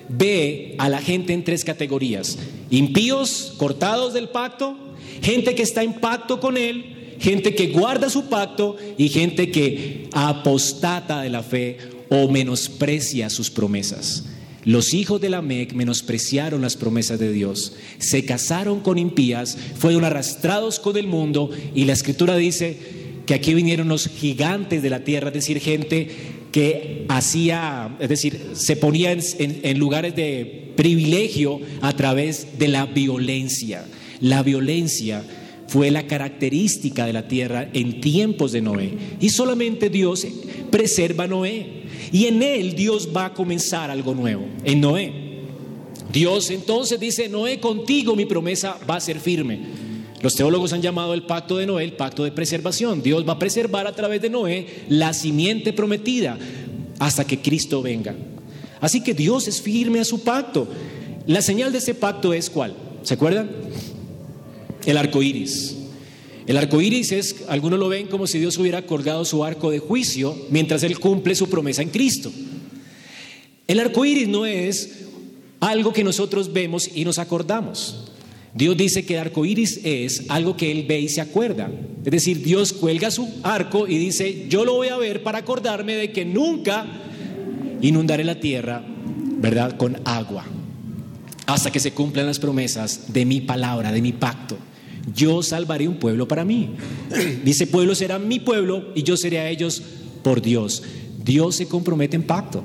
[0.09, 2.39] ve a la gente en tres categorías.
[2.71, 4.77] Impíos, cortados del pacto,
[5.23, 10.09] gente que está en pacto con Él, gente que guarda su pacto y gente que
[10.13, 11.79] apostata de la fe
[12.09, 14.25] o menosprecia sus promesas.
[14.65, 20.05] Los hijos de la Mec menospreciaron las promesas de Dios, se casaron con impías, fueron
[20.05, 22.77] arrastrados con el mundo y la escritura dice
[23.25, 26.09] que aquí vinieron los gigantes de la tierra, es decir, gente
[26.53, 33.87] que hacía, es decir, se ponía en lugares de privilegio a través de la violencia.
[34.21, 35.23] La violencia
[35.71, 38.93] fue la característica de la tierra en tiempos de Noé.
[39.21, 40.27] Y solamente Dios
[40.69, 41.85] preserva a Noé.
[42.11, 45.13] Y en él Dios va a comenzar algo nuevo, en Noé.
[46.13, 49.61] Dios entonces dice, Noé, contigo mi promesa va a ser firme.
[50.21, 53.01] Los teólogos han llamado el pacto de Noé el pacto de preservación.
[53.01, 56.37] Dios va a preservar a través de Noé la simiente prometida
[56.99, 58.17] hasta que Cristo venga.
[58.81, 60.67] Así que Dios es firme a su pacto.
[61.29, 62.75] La señal de ese pacto es cuál?
[63.05, 63.49] ¿Se acuerdan?
[64.87, 65.77] El arco iris.
[66.47, 69.79] El arco iris es, algunos lo ven como si Dios hubiera colgado su arco de
[69.79, 72.33] juicio mientras Él cumple su promesa en Cristo.
[73.69, 75.07] El arco iris no es
[75.61, 78.11] algo que nosotros vemos y nos acordamos.
[78.53, 81.71] Dios dice que el arco iris es algo que Él ve y se acuerda.
[82.05, 85.95] Es decir, Dios cuelga su arco y dice: Yo lo voy a ver para acordarme
[85.95, 86.85] de que nunca
[87.81, 88.83] inundaré la tierra,
[89.39, 90.45] ¿verdad?, con agua,
[91.55, 94.57] hasta que se cumplan las promesas de mi palabra, de mi pacto.
[95.15, 96.77] Yo salvaré un pueblo para mí.
[97.45, 99.83] Dice, pueblo será mi pueblo y yo seré a ellos
[100.23, 100.83] por Dios.
[101.25, 102.63] Dios se compromete en pacto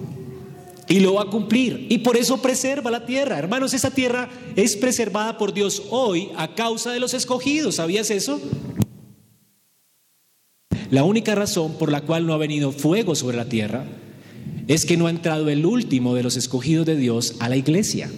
[0.88, 1.88] y lo va a cumplir.
[1.90, 3.40] Y por eso preserva la tierra.
[3.40, 7.76] Hermanos, esa tierra es preservada por Dios hoy a causa de los escogidos.
[7.76, 8.40] ¿Sabías eso?
[10.92, 13.86] La única razón por la cual no ha venido fuego sobre la tierra
[14.68, 18.12] es que no ha entrado el último de los escogidos de Dios a la iglesia.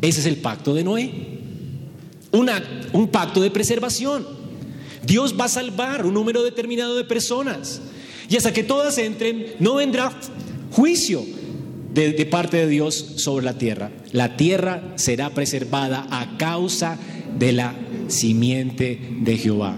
[0.00, 1.10] Ese es el pacto de Noé.
[2.32, 4.26] un pacto de preservación.
[5.04, 7.80] Dios va a salvar un número determinado de personas.
[8.28, 10.12] Y hasta que todas entren, no vendrá
[10.70, 11.24] juicio
[11.94, 13.90] de, parte de Dios sobre la tierra.
[14.12, 16.98] La tierra será preservada a causa
[17.38, 17.74] de la
[18.08, 19.76] simiente de Jehová,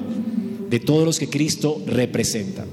[0.69, 2.67] de todos los que Cristo representa.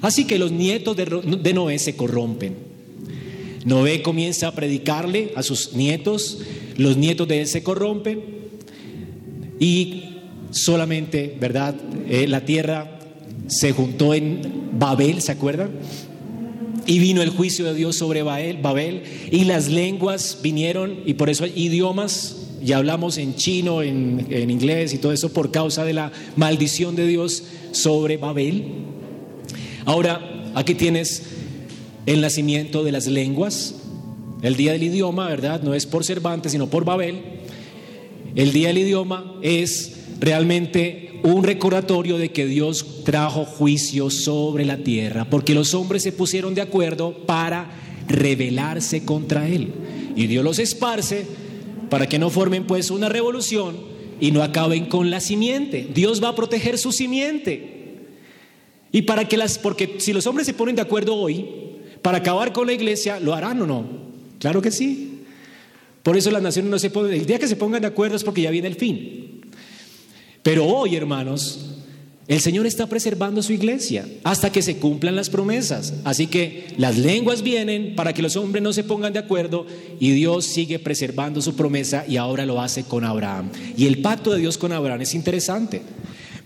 [0.00, 2.68] Así que los nietos de Noé se corrompen.
[3.64, 6.38] Noé comienza a predicarle a sus nietos,
[6.78, 8.22] los nietos de él se corrompen
[9.60, 10.04] y
[10.50, 11.74] solamente, ¿verdad?
[12.08, 13.00] Eh, la tierra
[13.48, 15.70] se juntó en Babel, ¿se acuerdan?
[16.86, 21.28] Y vino el juicio de Dios sobre Babel, Babel y las lenguas vinieron y por
[21.28, 25.84] eso hay idiomas, ya hablamos en chino, en, en inglés y todo eso por causa
[25.84, 28.64] de la maldición de Dios sobre Babel.
[29.84, 31.24] Ahora, aquí tienes
[32.06, 33.74] el nacimiento de las lenguas,
[34.42, 35.62] el día del idioma, ¿verdad?
[35.62, 37.22] No es por Cervantes, sino por Babel.
[38.34, 44.78] El día del idioma es realmente un recordatorio de que Dios trajo juicio sobre la
[44.78, 47.70] tierra, porque los hombres se pusieron de acuerdo para
[48.06, 49.72] rebelarse contra Él.
[50.14, 51.26] Y Dios los esparce
[51.90, 53.76] para que no formen pues una revolución
[54.20, 55.88] y no acaben con la simiente.
[55.92, 57.76] Dios va a proteger su simiente.
[58.90, 61.46] Y para que las, porque si los hombres se ponen de acuerdo hoy
[62.02, 64.07] para acabar con la iglesia, ¿lo harán o no?
[64.38, 65.22] Claro que sí.
[66.02, 68.24] Por eso las naciones no se ponen, el día que se pongan de acuerdo es
[68.24, 69.42] porque ya viene el fin.
[70.42, 71.78] Pero hoy, hermanos,
[72.28, 75.94] el Señor está preservando su iglesia hasta que se cumplan las promesas.
[76.04, 79.66] Así que las lenguas vienen para que los hombres no se pongan de acuerdo
[79.98, 83.50] y Dios sigue preservando su promesa y ahora lo hace con Abraham.
[83.76, 85.82] Y el pacto de Dios con Abraham es interesante.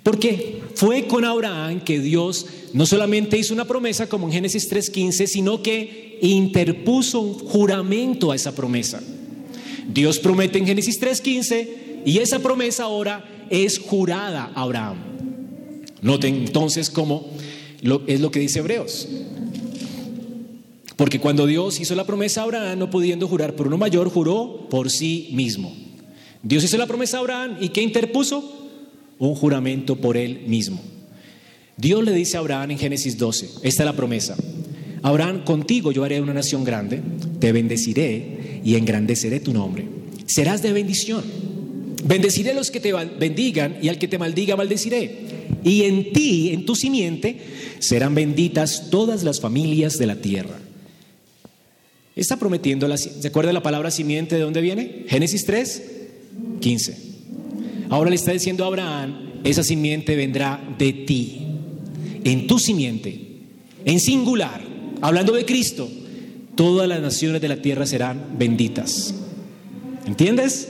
[0.05, 5.27] Porque fue con Abraham que Dios no solamente hizo una promesa como en Génesis 3.15,
[5.27, 9.03] sino que interpuso un juramento a esa promesa.
[9.87, 11.69] Dios promete en Génesis 3.15
[12.07, 14.97] y esa promesa ahora es jurada a Abraham.
[16.01, 17.29] Noten entonces cómo
[18.07, 19.09] es lo que dice Hebreos.
[20.97, 24.69] Porque cuando Dios hizo la promesa a Abraham, no pudiendo jurar por uno mayor, juró
[24.71, 25.75] por sí mismo.
[26.43, 28.63] Dios hizo la promesa a Abraham y ¿qué interpuso?
[29.29, 30.81] un juramento por él mismo.
[31.77, 34.37] Dios le dice a Abraham en Génesis 12, esta es la promesa.
[35.03, 37.01] Abraham, contigo yo haré una nación grande,
[37.41, 39.87] te bendeciré y engrandeceré tu nombre.
[40.27, 41.23] Serás de bendición.
[42.05, 45.33] Bendeciré a los que te bendigan y al que te maldiga maldeciré.
[45.65, 47.37] Y en ti, en tu simiente,
[47.79, 50.59] serán benditas todas las familias de la tierra.
[52.15, 55.05] Está prometiendo, la, ¿se acuerda la palabra simiente de dónde viene?
[55.09, 55.83] Génesis 3,
[56.61, 56.97] 15.
[57.89, 61.47] Ahora le está diciendo a Abraham, esa simiente vendrá de ti,
[62.25, 63.21] en tu simiente,
[63.85, 64.72] en singular,
[65.03, 65.91] hablando de Cristo,
[66.55, 69.15] todas las naciones de la tierra serán benditas.
[70.07, 70.69] ¿Entiendes?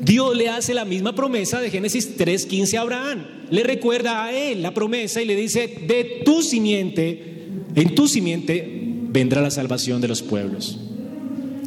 [0.00, 3.26] Dios le hace la misma promesa de Génesis 3:15 a Abraham.
[3.50, 8.66] Le recuerda a él la promesa y le dice, de tu simiente, en tu simiente
[9.10, 10.78] vendrá la salvación de los pueblos.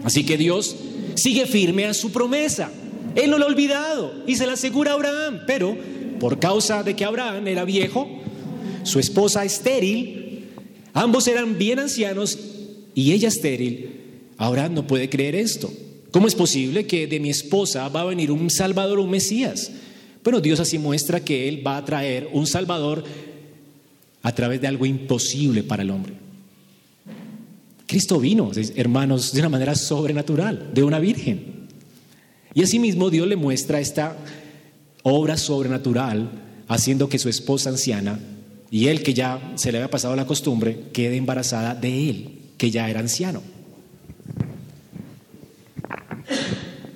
[0.03, 0.75] Así que Dios
[1.15, 2.71] sigue firme a su promesa.
[3.15, 5.75] Él no lo ha olvidado y se la asegura a Abraham, pero
[6.19, 8.07] por causa de que Abraham era viejo,
[8.83, 10.20] su esposa estéril,
[10.93, 12.37] ambos eran bien ancianos
[12.93, 14.01] y ella estéril,
[14.37, 15.71] Abraham no puede creer esto.
[16.11, 19.71] ¿Cómo es posible que de mi esposa va a venir un Salvador, un Mesías?
[20.23, 23.03] Bueno, Dios así muestra que Él va a traer un Salvador
[24.21, 26.13] a través de algo imposible para el hombre.
[27.87, 31.67] Cristo vino, hermanos, de una manera sobrenatural, de una virgen.
[32.53, 34.17] Y asimismo Dios le muestra esta
[35.03, 36.29] obra sobrenatural,
[36.67, 38.19] haciendo que su esposa anciana
[38.71, 42.71] y él que ya se le había pasado la costumbre, quede embarazada de él, que
[42.71, 43.43] ya era anciano.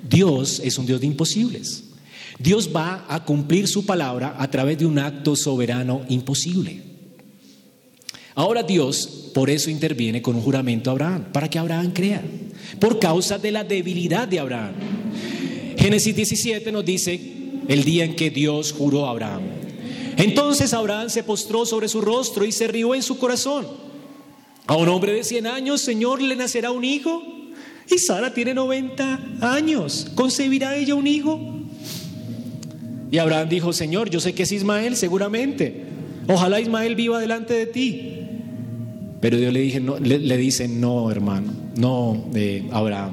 [0.09, 1.83] Dios es un Dios de imposibles.
[2.39, 6.81] Dios va a cumplir su palabra a través de un acto soberano imposible.
[8.35, 12.23] Ahora Dios por eso interviene con un juramento a Abraham, para que Abraham crea,
[12.79, 14.73] por causa de la debilidad de Abraham.
[15.77, 17.19] Génesis 17 nos dice
[17.67, 19.64] el día en que Dios juró a Abraham.
[20.17, 23.67] Entonces Abraham se postró sobre su rostro y se rió en su corazón.
[24.67, 27.21] A un hombre de 100 años, Señor, le nacerá un hijo.
[27.89, 30.07] Y Sara tiene 90 años.
[30.15, 31.39] ¿Concebirá ella un hijo?
[33.11, 35.83] Y Abraham dijo, Señor, yo sé que es Ismael, seguramente.
[36.27, 38.11] Ojalá Ismael viva delante de ti.
[39.21, 43.11] Pero Dios le, dije, no, le, dice, no, hermano, no, de Abraham.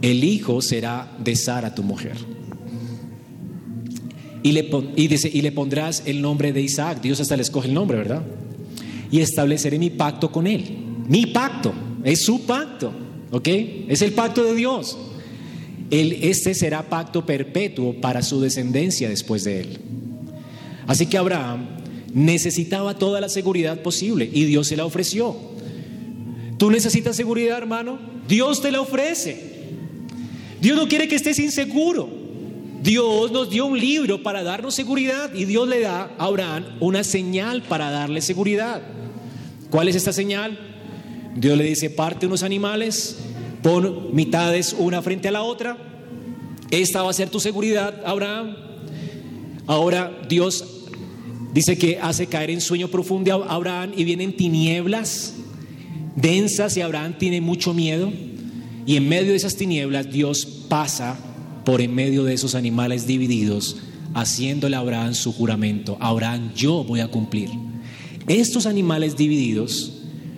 [0.00, 2.16] El hijo será de Sara, tu mujer.
[4.42, 7.00] Y le, y, dice, y le pondrás el nombre de Isaac.
[7.02, 8.22] Dios hasta le escoge el nombre, ¿verdad?
[9.10, 10.64] Y estableceré mi pacto con él.
[11.08, 11.72] Mi pacto,
[12.04, 12.92] es su pacto.
[13.30, 13.48] ¿Ok?
[13.88, 14.96] Es el pacto de Dios.
[15.90, 19.78] este será pacto perpetuo para su descendencia después de él.
[20.86, 21.66] Así que Abraham
[22.14, 25.36] necesitaba toda la seguridad posible y Dios se la ofreció.
[26.56, 27.98] ¿Tú necesitas seguridad, hermano?
[28.26, 29.48] Dios te la ofrece.
[30.60, 32.17] Dios no quiere que estés inseguro.
[32.82, 37.02] Dios nos dio un libro para darnos seguridad y Dios le da a Abraham una
[37.04, 38.82] señal para darle seguridad.
[39.70, 40.58] ¿Cuál es esta señal?
[41.34, 43.18] Dios le dice, parte unos animales,
[43.62, 45.76] pon mitades una frente a la otra.
[46.70, 48.56] Esta va a ser tu seguridad, Abraham.
[49.66, 50.86] Ahora Dios
[51.52, 55.34] dice que hace caer en sueño profundo a Abraham y vienen tinieblas
[56.20, 58.12] densas y Abraham tiene mucho miedo.
[58.86, 61.18] Y en medio de esas tinieblas Dios pasa
[61.68, 63.76] por en medio de esos animales divididos,
[64.14, 65.98] haciéndole a Abraham su juramento.
[66.00, 67.50] Abraham, yo voy a cumplir.
[68.26, 69.92] Estos animales divididos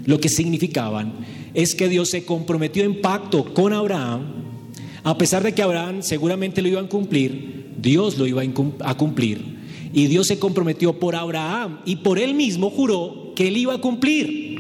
[0.07, 1.13] lo que significaban
[1.55, 4.23] es que Dios se comprometió en pacto con Abraham,
[5.05, 8.43] a pesar de que Abraham seguramente lo iba a cumplir, Dios lo iba
[8.81, 9.57] a cumplir.
[9.93, 13.81] Y Dios se comprometió por Abraham y por él mismo juró que él iba a
[13.81, 14.57] cumplir.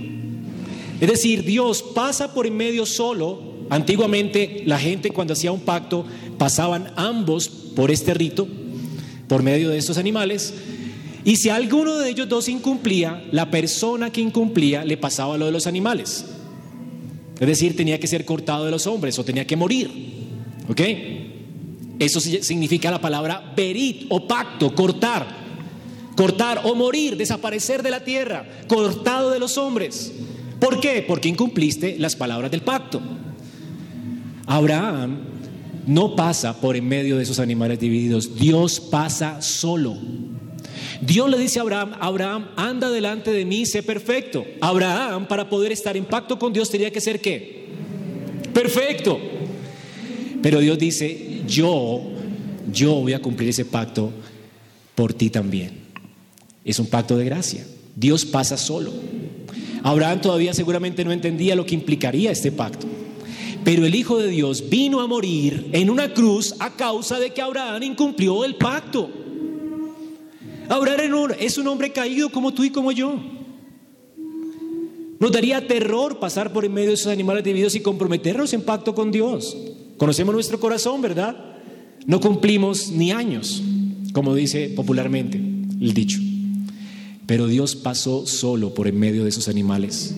[1.00, 3.50] Es decir, Dios pasa por en medio solo.
[3.70, 6.04] Antiguamente la gente cuando hacía un pacto
[6.40, 8.48] pasaban ambos por este rito,
[9.28, 10.54] por medio de estos animales,
[11.22, 15.52] y si alguno de ellos dos incumplía, la persona que incumplía le pasaba lo de
[15.52, 16.24] los animales.
[17.38, 19.90] Es decir, tenía que ser cortado de los hombres o tenía que morir.
[20.66, 20.80] ¿Ok?
[21.98, 25.26] Eso significa la palabra berit o pacto, cortar.
[26.16, 30.10] Cortar o morir, desaparecer de la tierra, cortado de los hombres.
[30.58, 31.04] ¿Por qué?
[31.06, 33.02] Porque incumpliste las palabras del pacto.
[34.46, 35.18] Abraham
[35.86, 39.96] no pasa por en medio de esos animales divididos, Dios pasa solo.
[41.00, 44.44] Dios le dice a Abraham, Abraham, anda delante de mí, sé perfecto.
[44.60, 47.68] Abraham, para poder estar en pacto con Dios, tenía que ser qué?
[48.52, 49.18] Perfecto.
[50.42, 52.02] Pero Dios dice, yo,
[52.72, 54.12] yo voy a cumplir ese pacto
[54.94, 55.80] por ti también.
[56.64, 57.66] Es un pacto de gracia.
[57.96, 58.92] Dios pasa solo.
[59.82, 62.86] Abraham todavía seguramente no entendía lo que implicaría este pacto.
[63.64, 67.42] Pero el Hijo de Dios vino a morir en una cruz a causa de que
[67.42, 69.10] Abraham incumplió el pacto.
[70.68, 73.18] Abraham es un hombre caído como tú y como yo.
[75.18, 78.94] Nos daría terror pasar por en medio de esos animales divididos y comprometernos en pacto
[78.94, 79.56] con Dios.
[79.98, 81.36] Conocemos nuestro corazón, ¿verdad?
[82.06, 83.62] No cumplimos ni años,
[84.14, 86.18] como dice popularmente el dicho.
[87.26, 90.16] Pero Dios pasó solo por en medio de esos animales.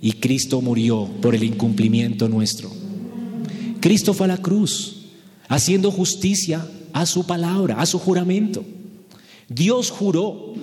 [0.00, 2.70] Y Cristo murió por el incumplimiento nuestro.
[3.80, 5.06] Cristo fue a la cruz,
[5.48, 8.64] haciendo justicia a su palabra, a su juramento.
[9.48, 10.54] Dios juró,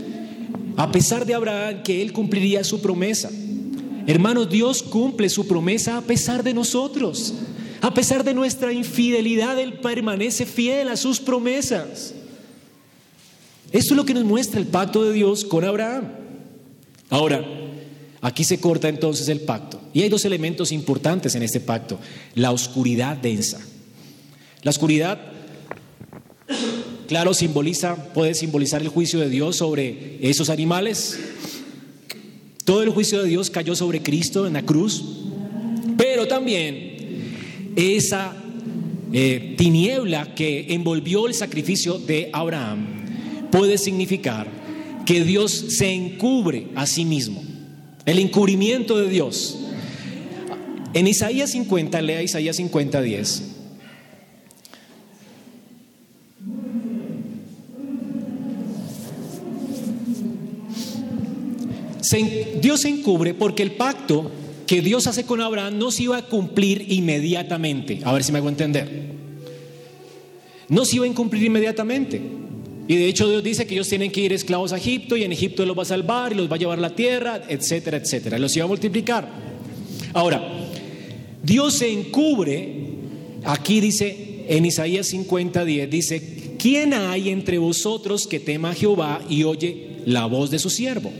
[0.75, 3.29] a pesar de Abraham, que él cumpliría su promesa.
[4.05, 7.33] Hermanos, Dios cumple su promesa a pesar de nosotros.
[7.83, 12.13] A pesar de nuestra infidelidad, Él permanece fiel a sus promesas.
[13.73, 16.13] Esto es lo que nos muestra el pacto de Dios con Abraham.
[17.09, 17.45] Ahora,
[18.23, 19.79] aquí se corta entonces el pacto.
[19.93, 21.99] Y hay dos elementos importantes en este pacto.
[22.33, 23.59] La oscuridad densa.
[24.63, 25.19] La oscuridad
[27.07, 31.19] Claro, simboliza, puede simbolizar el juicio de Dios sobre esos animales.
[32.63, 35.03] Todo el juicio de Dios cayó sobre Cristo en la cruz,
[35.97, 36.95] pero también
[37.75, 38.35] esa
[39.11, 42.87] eh, tiniebla que envolvió el sacrificio de Abraham
[43.51, 44.47] puede significar
[45.05, 47.52] que Dios se encubre a sí mismo.
[48.05, 49.59] El encubrimiento de Dios.
[50.93, 53.53] En Isaías 50, lea Isaías 50, 10.
[62.61, 64.31] Dios se encubre porque el pacto
[64.67, 68.01] que Dios hace con Abraham no se iba a cumplir inmediatamente.
[68.03, 69.13] A ver si me hago entender.
[70.69, 72.21] No se iba a cumplir inmediatamente.
[72.87, 75.31] Y de hecho Dios dice que ellos tienen que ir esclavos a Egipto y en
[75.31, 78.37] Egipto los va a salvar y los va a llevar a la tierra, etcétera, etcétera.
[78.37, 79.29] Los iba a multiplicar.
[80.13, 80.43] Ahora,
[81.41, 82.75] Dios se encubre,
[83.45, 89.21] aquí dice en Isaías 50, 10, dice, ¿quién hay entre vosotros que tema a Jehová
[89.29, 91.11] y oye la voz de su siervo?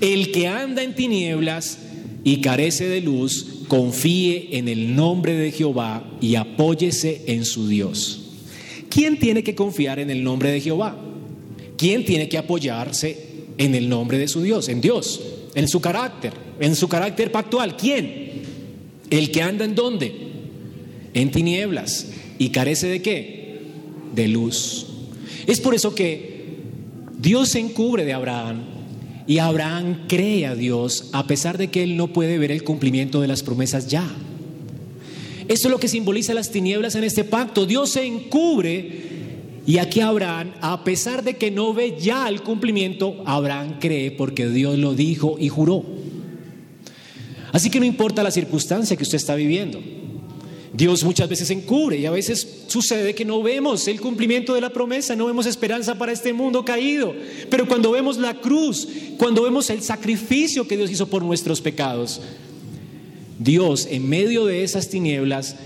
[0.00, 1.78] El que anda en tinieblas
[2.24, 8.25] y carece de luz, confíe en el nombre de Jehová y apóyese en su Dios.
[8.96, 10.96] ¿Quién tiene que confiar en el nombre de Jehová?
[11.76, 13.26] ¿Quién tiene que apoyarse
[13.58, 14.70] en el nombre de su Dios?
[14.70, 15.20] En Dios,
[15.54, 17.76] en su carácter, en su carácter pactual.
[17.76, 18.40] ¿Quién?
[19.10, 20.14] El que anda en dónde?
[21.12, 22.06] En tinieblas.
[22.38, 23.58] ¿Y carece de qué?
[24.14, 24.86] De luz.
[25.46, 26.54] Es por eso que
[27.18, 28.62] Dios se encubre de Abraham
[29.26, 33.20] y Abraham cree a Dios a pesar de que él no puede ver el cumplimiento
[33.20, 34.10] de las promesas ya.
[35.48, 37.66] Eso es lo que simboliza las tinieblas en este pacto.
[37.66, 39.16] Dios se encubre
[39.66, 44.48] y aquí Abraham, a pesar de que no ve ya el cumplimiento, Abraham cree porque
[44.48, 45.84] Dios lo dijo y juró.
[47.52, 49.80] Así que no importa la circunstancia que usted está viviendo.
[50.72, 54.70] Dios muchas veces encubre y a veces sucede que no vemos el cumplimiento de la
[54.70, 57.14] promesa, no vemos esperanza para este mundo caído.
[57.48, 58.86] Pero cuando vemos la cruz,
[59.16, 62.20] cuando vemos el sacrificio que Dios hizo por nuestros pecados,
[63.38, 65.56] Dios en medio de esas tinieblas,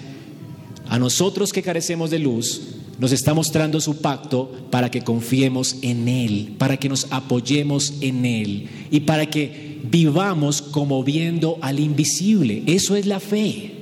[0.89, 2.63] a nosotros que carecemos de luz,
[2.99, 8.27] nos está mostrando su pacto para que confiemos en Él, para que nos apoyemos en
[8.27, 12.63] Él y para que vivamos como viendo al invisible.
[12.67, 13.73] Eso es la fe.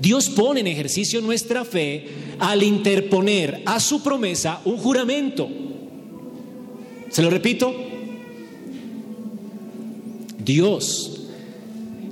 [0.00, 2.06] Dios pone en ejercicio nuestra fe
[2.38, 5.48] al interponer a su promesa un juramento.
[7.10, 7.74] ¿Se lo repito?
[10.42, 11.19] Dios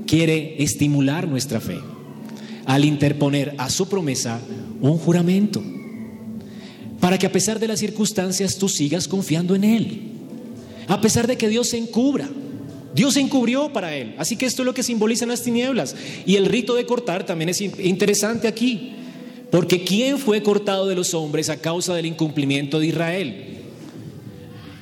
[0.08, 1.78] quiere estimular nuestra fe
[2.64, 4.40] al interponer a su promesa
[4.80, 5.62] un juramento,
[6.98, 10.00] para que a pesar de las circunstancias tú sigas confiando en Él,
[10.88, 12.28] a pesar de que Dios se encubra.
[12.94, 14.14] Dios se encubrió para él.
[14.18, 15.94] Así que esto es lo que simbolizan las tinieblas.
[16.26, 18.94] Y el rito de cortar también es interesante aquí.
[19.50, 23.44] Porque ¿quién fue cortado de los hombres a causa del incumplimiento de Israel?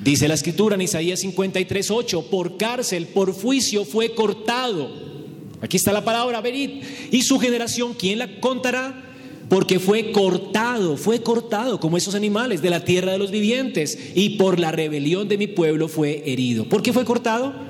[0.01, 5.16] Dice la escritura en Isaías 53, 8, por cárcel, por juicio fue cortado.
[5.61, 6.83] Aquí está la palabra, venid.
[7.11, 9.03] Y su generación, ¿quién la contará?
[9.49, 13.97] Porque fue cortado, fue cortado como esos animales de la tierra de los vivientes.
[14.15, 16.65] Y por la rebelión de mi pueblo fue herido.
[16.67, 17.67] ¿Por qué fue cortado?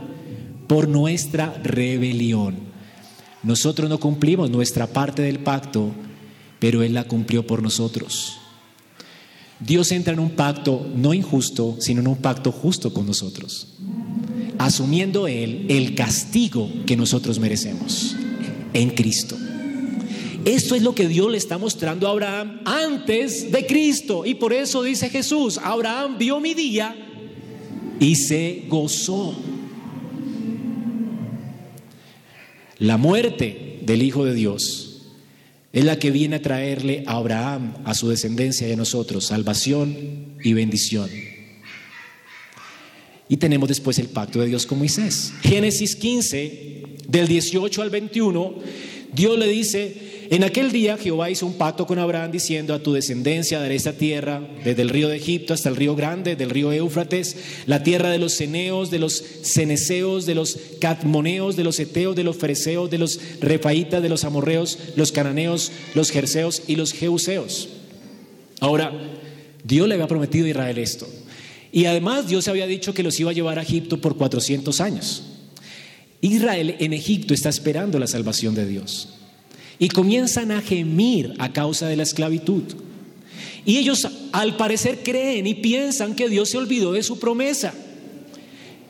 [0.68, 2.56] por nuestra rebelión.
[3.44, 5.92] Nosotros no cumplimos nuestra parte del pacto,
[6.60, 8.38] pero Él la cumplió por nosotros.
[9.60, 13.77] Dios entra en un pacto no injusto, sino en un pacto justo con nosotros,
[14.58, 18.16] asumiendo Él el castigo que nosotros merecemos
[18.74, 19.38] en Cristo.
[20.45, 24.26] Esto es lo que Dios le está mostrando a Abraham antes de Cristo.
[24.26, 26.95] Y por eso dice Jesús, Abraham vio mi día
[27.99, 29.36] y se gozó.
[32.80, 34.88] La muerte del Hijo de Dios
[35.74, 40.38] es la que viene a traerle a Abraham, a su descendencia y a nosotros, salvación
[40.43, 41.10] y bendición.
[43.30, 45.34] Y tenemos después el pacto de Dios con Moisés.
[45.42, 48.56] Génesis 15, del 18 al 21,
[49.14, 52.92] Dios le dice, en aquel día Jehová hizo un pacto con Abraham diciendo a tu
[52.92, 56.72] descendencia daré esta tierra, desde el río de Egipto hasta el río grande, del río
[56.72, 62.16] Éufrates, la tierra de los ceneos, de los ceneseos, de los catmoneos, de los eteos,
[62.16, 66.92] de los fereceos, de los refaitas, de los amorreos, los cananeos, los jerseos y los
[66.92, 67.70] jeuseos.
[68.60, 68.92] Ahora,
[69.64, 71.08] Dios le había prometido a Israel esto.
[71.72, 75.24] Y además Dios había dicho que los iba a llevar a Egipto por 400 años.
[76.22, 79.09] Israel en Egipto está esperando la salvación de Dios
[79.80, 82.63] y comienzan a gemir a causa de la esclavitud.
[83.65, 87.74] Y ellos al parecer creen y piensan que Dios se olvidó de su promesa.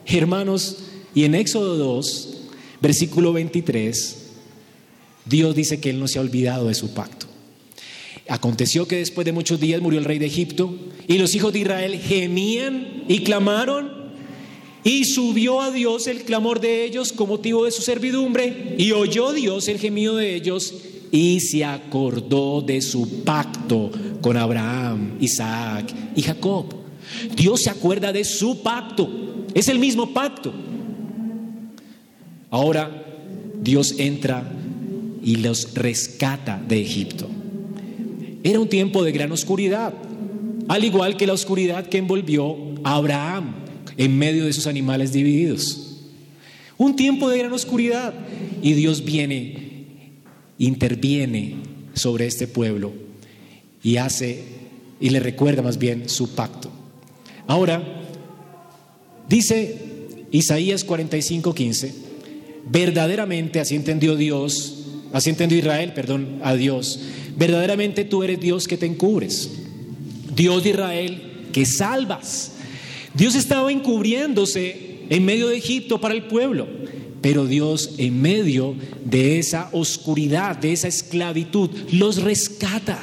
[0.06, 0.78] Hermanos,
[1.14, 2.38] y en Éxodo 2,
[2.82, 4.18] versículo 23,
[5.26, 7.27] Dios dice que Él no se ha olvidado de su pacto.
[8.30, 10.74] Aconteció que después de muchos días murió el rey de Egipto
[11.08, 13.98] y los hijos de Israel gemían y clamaron
[14.88, 19.34] y subió a Dios el clamor de ellos con motivo de su servidumbre, y oyó
[19.34, 20.74] Dios el gemido de ellos,
[21.12, 26.74] y se acordó de su pacto con Abraham, Isaac y Jacob.
[27.36, 29.10] Dios se acuerda de su pacto.
[29.54, 30.54] Es el mismo pacto.
[32.50, 33.06] Ahora
[33.62, 34.50] Dios entra
[35.22, 37.28] y los rescata de Egipto.
[38.48, 39.94] Era un tiempo de gran oscuridad,
[40.70, 43.56] al igual que la oscuridad que envolvió a Abraham
[43.98, 45.98] en medio de sus animales divididos.
[46.78, 48.14] Un tiempo de gran oscuridad
[48.62, 49.98] y Dios viene,
[50.60, 51.58] interviene
[51.94, 52.94] sobre este pueblo
[53.84, 54.46] y hace
[55.02, 56.72] y le recuerda más bien su pacto.
[57.48, 57.84] Ahora,
[59.28, 59.76] dice
[60.32, 61.92] Isaías 45:15,
[62.72, 67.02] verdaderamente así entendió Dios, así entendió Israel, perdón, a Dios,
[67.38, 69.50] verdaderamente tú eres Dios que te encubres,
[70.36, 71.22] Dios de Israel
[71.54, 72.52] que salvas.
[73.14, 76.68] Dios estaba encubriéndose en medio de Egipto para el pueblo,
[77.22, 78.76] pero Dios en medio
[79.06, 83.00] de esa oscuridad, de esa esclavitud, los rescata.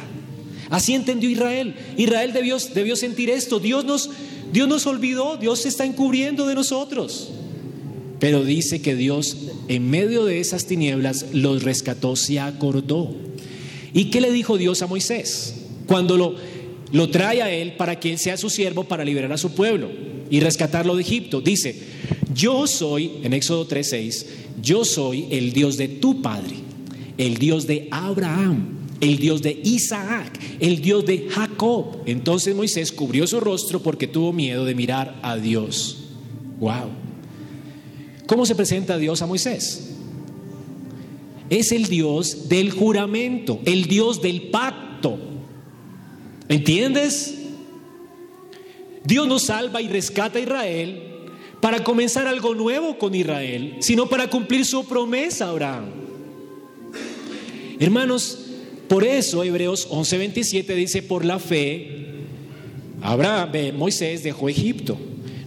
[0.71, 1.75] Así entendió Israel.
[1.97, 3.61] Israel debió, debió sentir esto.
[3.61, 4.11] Dios nos,
[4.53, 7.31] Dios nos olvidó, Dios se está encubriendo de nosotros.
[8.21, 9.37] Pero dice que Dios
[9.69, 13.15] en medio de esas tinieblas los rescató, se acordó.
[13.95, 15.55] ¿Y qué le dijo Dios a Moisés?
[15.87, 16.35] Cuando lo,
[16.93, 19.89] lo trae a él para que él sea su siervo para liberar a su pueblo
[20.29, 21.41] y rescatarlo de Egipto.
[21.41, 21.81] Dice,
[22.35, 24.27] yo soy, en Éxodo 3:6,
[24.61, 26.57] yo soy el Dios de tu padre,
[27.17, 31.99] el Dios de Abraham, el Dios de Isaac, el Dios de Jacob.
[32.07, 35.99] Entonces Moisés cubrió su rostro porque tuvo miedo de mirar a Dios.
[36.59, 36.91] Wow.
[38.27, 39.94] ¿Cómo se presenta Dios a Moisés?
[41.51, 45.19] Es el Dios del juramento, el Dios del pacto.
[46.49, 47.35] ¿Entiendes?
[49.05, 51.03] Dios nos salva y rescata a Israel
[51.61, 55.87] para comenzar algo nuevo con Israel, sino para cumplir su promesa Abraham.
[57.79, 58.39] Hermanos,
[58.89, 62.05] por eso Hebreos 11:27 dice, por la fe,
[63.01, 64.99] Abraham, Moisés dejó Egipto,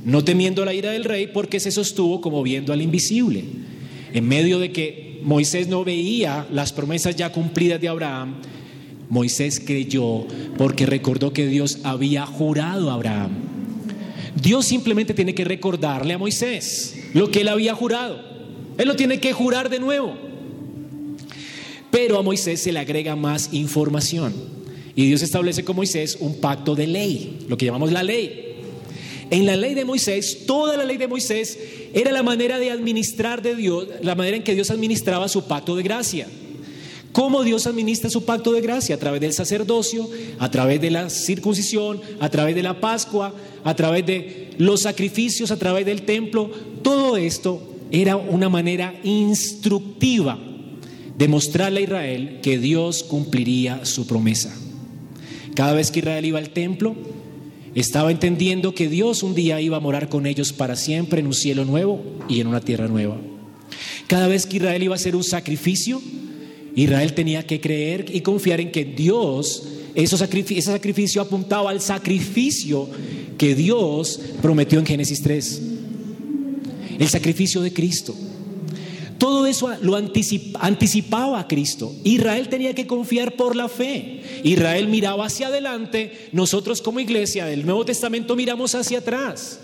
[0.05, 3.43] no temiendo la ira del rey, porque se sostuvo como viendo al invisible.
[4.13, 8.35] En medio de que Moisés no veía las promesas ya cumplidas de Abraham,
[9.09, 10.25] Moisés creyó
[10.57, 13.31] porque recordó que Dios había jurado a Abraham.
[14.35, 18.19] Dios simplemente tiene que recordarle a Moisés lo que él había jurado.
[18.77, 20.15] Él lo tiene que jurar de nuevo.
[21.89, 24.33] Pero a Moisés se le agrega más información.
[24.95, 28.46] Y Dios establece con Moisés un pacto de ley, lo que llamamos la ley.
[29.29, 31.57] En la ley de Moisés, toda la ley de Moisés
[31.93, 35.75] era la manera de administrar de Dios, la manera en que Dios administraba su pacto
[35.75, 36.27] de gracia.
[37.11, 38.95] ¿Cómo Dios administra su pacto de gracia?
[38.95, 40.07] A través del sacerdocio,
[40.39, 45.51] a través de la circuncisión, a través de la Pascua, a través de los sacrificios,
[45.51, 46.51] a través del templo.
[46.83, 47.61] Todo esto
[47.91, 50.37] era una manera instructiva
[51.17, 54.55] de mostrarle a Israel que Dios cumpliría su promesa.
[55.55, 56.95] Cada vez que Israel iba al templo,
[57.81, 61.33] estaba entendiendo que Dios un día iba a morar con ellos para siempre en un
[61.33, 63.17] cielo nuevo y en una tierra nueva.
[64.07, 66.01] Cada vez que Israel iba a hacer un sacrificio,
[66.75, 69.63] Israel tenía que creer y confiar en que Dios,
[69.93, 72.89] ese sacrificio apuntaba al sacrificio
[73.37, 75.61] que Dios prometió en Génesis 3.
[76.99, 78.15] El sacrificio de Cristo.
[79.17, 81.93] Todo eso lo anticipaba a Cristo.
[82.03, 84.21] Israel tenía que confiar por la fe.
[84.43, 89.59] Israel miraba hacia adelante, nosotros como iglesia del Nuevo Testamento miramos hacia atrás,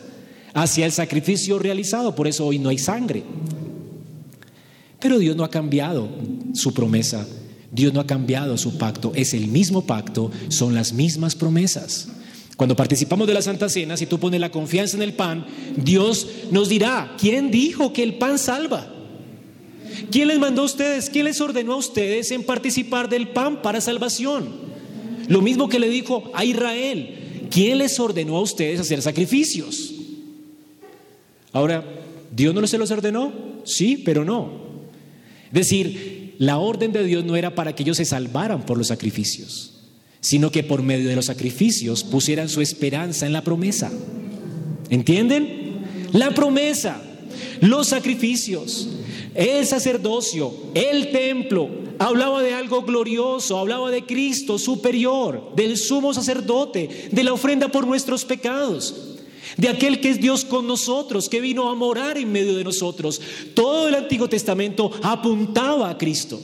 [0.53, 2.15] hacia el sacrificio realizado.
[2.15, 3.23] Por eso hoy no hay sangre.
[4.99, 6.09] Pero Dios no ha cambiado
[6.53, 7.27] su promesa.
[7.71, 9.11] Dios no ha cambiado su pacto.
[9.15, 12.07] Es el mismo pacto, son las mismas promesas.
[12.55, 15.45] Cuando participamos de la Santa Cena, si tú pones la confianza en el pan,
[15.75, 18.92] Dios nos dirá, ¿quién dijo que el pan salva?
[20.11, 21.09] ¿Quién les mandó a ustedes?
[21.09, 24.49] ¿Quién les ordenó a ustedes en participar del pan para salvación?
[25.27, 27.47] Lo mismo que le dijo a Israel.
[27.49, 29.93] ¿Quién les ordenó a ustedes hacer sacrificios?
[31.51, 31.83] Ahora,
[32.35, 33.31] ¿Dios no se los ordenó?
[33.63, 34.63] Sí, pero no.
[35.47, 38.87] Es decir, la orden de Dios no era para que ellos se salvaran por los
[38.87, 39.75] sacrificios,
[40.19, 43.91] sino que por medio de los sacrificios pusieran su esperanza en la promesa.
[44.89, 45.83] ¿Entienden?
[46.11, 47.01] La promesa,
[47.61, 48.87] los sacrificios,
[49.35, 51.69] el sacerdocio, el templo,
[51.99, 57.87] hablaba de algo glorioso, hablaba de Cristo superior, del sumo sacerdote, de la ofrenda por
[57.87, 59.17] nuestros pecados,
[59.57, 63.21] de aquel que es Dios con nosotros, que vino a morar en medio de nosotros.
[63.53, 66.39] Todo el Antiguo Testamento apuntaba a Cristo.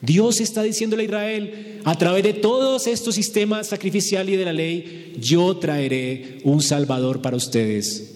[0.00, 4.52] Dios está diciéndole a Israel, a través de todos estos sistemas sacrificial y de la
[4.52, 8.15] ley, yo traeré un Salvador para ustedes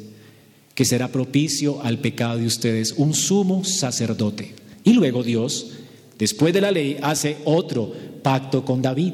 [0.80, 4.54] que será propicio al pecado de ustedes, un sumo sacerdote.
[4.82, 5.72] Y luego Dios
[6.16, 9.12] después de la ley, hace otro pacto con David.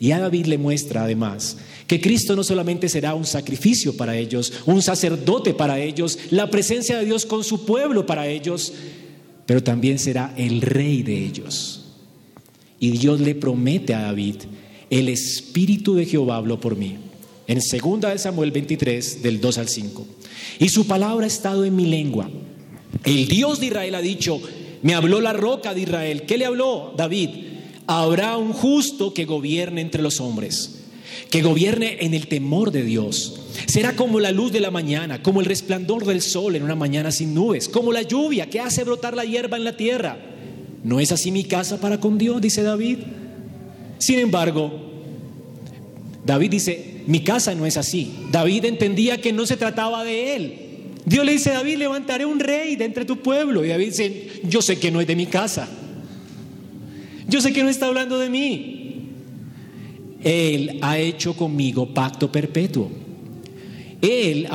[0.00, 4.52] Y a David le muestra además que Cristo no solamente será un sacrificio para ellos,
[4.66, 8.72] un sacerdote para ellos, la presencia de Dios con su pueblo para ellos,
[9.46, 11.84] pero también será el rey de ellos.
[12.80, 14.38] Y Dios le promete a David,
[14.90, 16.96] el Espíritu de Jehová habló por mí.
[17.48, 20.06] En 2 Samuel 23, del 2 al 5.
[20.58, 22.28] Y su palabra ha estado en mi lengua.
[23.04, 24.40] El Dios de Israel ha dicho,
[24.82, 26.22] me habló la roca de Israel.
[26.26, 27.30] ¿Qué le habló David?
[27.86, 30.80] Habrá un justo que gobierne entre los hombres,
[31.30, 33.40] que gobierne en el temor de Dios.
[33.66, 37.12] Será como la luz de la mañana, como el resplandor del sol en una mañana
[37.12, 40.18] sin nubes, como la lluvia que hace brotar la hierba en la tierra.
[40.82, 42.40] ¿No es así mi casa para con Dios?
[42.40, 42.98] dice David.
[43.98, 44.72] Sin embargo,
[46.24, 48.12] David dice, mi casa no es así.
[48.30, 50.58] David entendía que no se trataba de él.
[51.04, 53.64] Dios le dice, David, levantaré un rey de entre tu pueblo.
[53.64, 55.68] Y David dice, yo sé que no es de mi casa.
[57.28, 58.76] Yo sé que no está hablando de mí.
[60.24, 62.90] Él ha hecho conmigo pacto perpetuo.
[64.02, 64.48] Él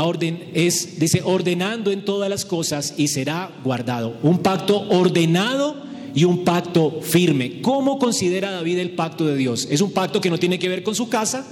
[0.53, 4.17] es, dice, ordenando en todas las cosas y será guardado.
[4.21, 5.83] Un pacto ordenado
[6.13, 7.61] y un pacto firme.
[7.61, 9.67] ¿Cómo considera David el pacto de Dios?
[9.71, 11.47] Es un pacto que no tiene que ver con su casa,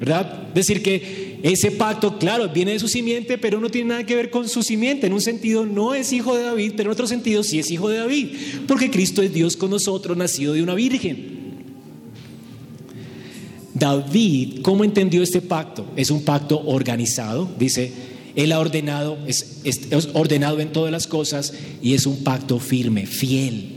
[0.00, 0.48] ¿verdad?
[0.54, 4.30] Decir que ese pacto, claro, viene de su simiente, pero no tiene nada que ver
[4.30, 5.06] con su simiente.
[5.06, 7.90] En un sentido no es hijo de David, pero en otro sentido sí es hijo
[7.90, 8.28] de David,
[8.66, 11.38] porque Cristo es Dios con nosotros, nacido de una virgen.
[13.74, 15.86] David, ¿cómo entendió este pacto?
[15.96, 17.92] Es un pacto organizado, dice,
[18.36, 23.04] él ha ordenado, es, es, ordenado en todas las cosas y es un pacto firme,
[23.04, 23.76] fiel.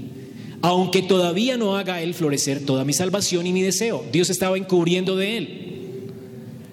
[0.61, 5.17] Aunque todavía no haga él florecer toda mi salvación y mi deseo, Dios estaba encubriendo
[5.17, 5.72] de él.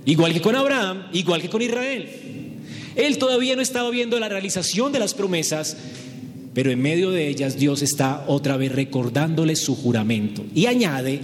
[0.04, 2.08] Igual que con Abraham, igual que con Israel.
[2.96, 5.76] Él todavía no estaba viendo la realización de las promesas,
[6.54, 10.44] pero en medio de ellas Dios está otra vez recordándole su juramento.
[10.54, 11.20] Y añade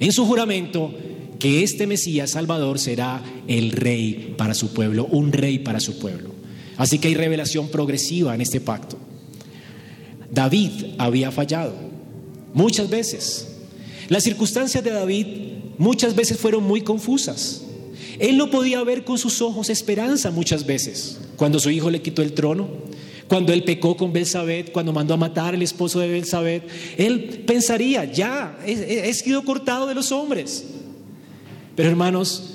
[0.00, 0.94] en su juramento
[1.38, 6.30] que este Mesías Salvador será el rey para su pueblo, un rey para su pueblo.
[6.76, 8.96] Así que hay revelación progresiva en este pacto.
[10.30, 11.74] David había fallado
[12.54, 13.48] muchas veces.
[14.08, 15.26] Las circunstancias de David
[15.78, 17.62] muchas veces fueron muy confusas.
[18.18, 21.20] Él no podía ver con sus ojos esperanza muchas veces.
[21.36, 22.68] Cuando su hijo le quitó el trono,
[23.28, 28.04] cuando él pecó con Belsabet, cuando mandó a matar al esposo de Belsabet, él pensaría,
[28.04, 30.66] ya, he, sido cortado de los hombres.
[31.74, 32.50] Pero hermanos,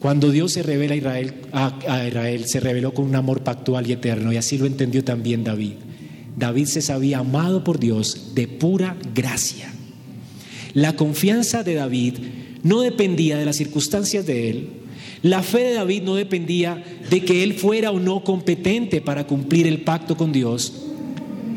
[0.00, 0.94] cuando Dios se revela
[1.52, 5.44] a, Israel, se reveló con un amor pactual y eterno, y así lo entendió también
[5.44, 5.74] David.
[6.36, 9.72] David se sabía amado por Dios de pura gracia.
[10.76, 12.16] La confianza de David
[12.62, 14.68] no dependía de las circunstancias de él.
[15.22, 19.66] La fe de David no dependía de que él fuera o no competente para cumplir
[19.66, 20.74] el pacto con Dios.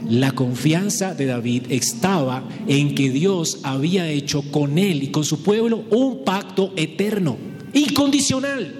[0.09, 5.43] La confianza de David estaba en que Dios había hecho con él y con su
[5.43, 7.35] pueblo un pacto eterno,
[7.73, 8.73] incondicional.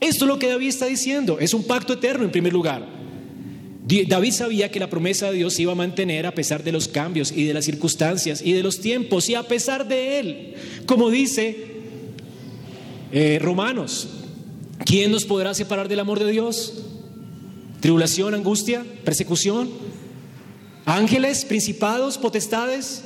[0.00, 2.95] Esto es lo que David está diciendo, es un pacto eterno en primer lugar.
[3.86, 6.88] David sabía que la promesa de Dios se iba a mantener a pesar de los
[6.88, 10.54] cambios y de las circunstancias y de los tiempos y a pesar de él.
[10.86, 11.56] Como dice
[13.12, 14.08] eh, Romanos,
[14.84, 16.82] ¿quién nos podrá separar del amor de Dios?
[17.78, 19.70] ¿Tribulación, angustia, persecución?
[20.84, 23.04] ¿Ángeles, principados, potestades?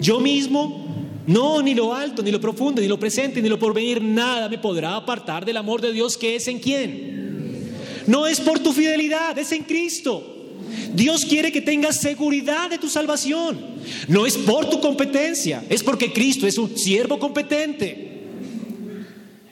[0.00, 0.84] ¿Yo mismo?
[1.28, 4.58] No, ni lo alto, ni lo profundo, ni lo presente, ni lo porvenir, nada me
[4.58, 7.18] podrá apartar del amor de Dios que es en quién
[8.08, 10.34] no es por tu fidelidad, es en Cristo.
[10.94, 13.58] Dios quiere que tengas seguridad de tu salvación.
[14.08, 18.08] No es por tu competencia, es porque Cristo es un siervo competente.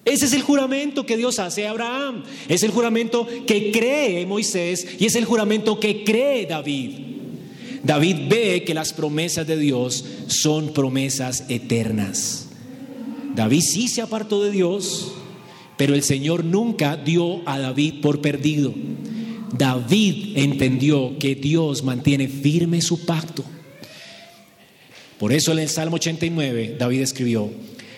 [0.07, 2.25] Ese es el juramento que Dios hace a Abraham.
[2.49, 6.93] Es el juramento que cree Moisés y es el juramento que cree David.
[7.83, 12.47] David ve que las promesas de Dios son promesas eternas.
[13.35, 15.13] David sí se apartó de Dios,
[15.77, 18.75] pero el Señor nunca dio a David por perdido.
[19.57, 23.45] David entendió que Dios mantiene firme su pacto.
[25.19, 27.51] Por eso en el Salmo 89 David escribió,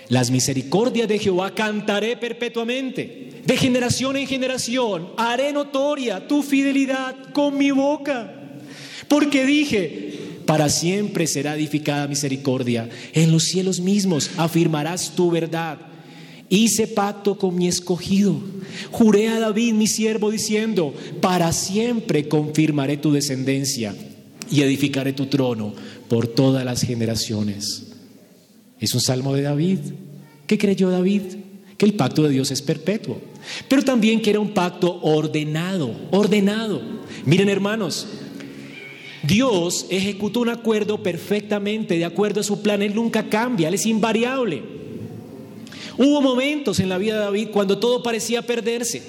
[0.08, 7.58] las misericordias de Jehová cantaré perpetuamente, de generación en generación haré notoria tu fidelidad con
[7.58, 8.32] mi boca,
[9.08, 10.14] porque dije,
[10.46, 15.87] para siempre será edificada misericordia, en los cielos mismos afirmarás tu verdad.
[16.50, 18.36] Hice pacto con mi escogido.
[18.90, 23.94] Juré a David, mi siervo, diciendo, para siempre confirmaré tu descendencia
[24.50, 25.74] y edificaré tu trono
[26.08, 27.88] por todas las generaciones.
[28.80, 29.78] Es un salmo de David.
[30.46, 31.22] ¿Qué creyó David?
[31.76, 33.20] Que el pacto de Dios es perpetuo,
[33.68, 36.80] pero también que era un pacto ordenado, ordenado.
[37.24, 38.06] Miren hermanos,
[39.22, 42.82] Dios ejecutó un acuerdo perfectamente de acuerdo a su plan.
[42.82, 44.62] Él nunca cambia, Él es invariable.
[45.98, 49.02] Hubo momentos en la vida de David cuando todo parecía perderse,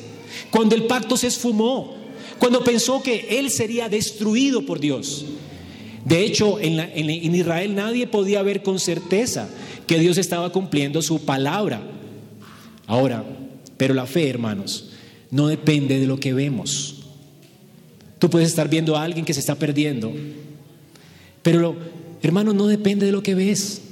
[0.50, 1.96] cuando el pacto se esfumó,
[2.40, 5.26] cuando pensó que él sería destruido por Dios.
[6.04, 9.48] De hecho, en, Israel nadie podía ver con certeza
[9.86, 11.82] que Dios estaba cumpliendo su palabra.
[12.88, 13.24] Ahora,
[13.78, 14.90] pero la fe, hermanos,
[15.30, 17.04] no depende de lo que vemos.
[18.18, 20.12] Tú puedes estar viendo a alguien que se está perdiendo,
[21.44, 21.76] pero
[22.24, 23.84] hermano, no depende de lo que ves.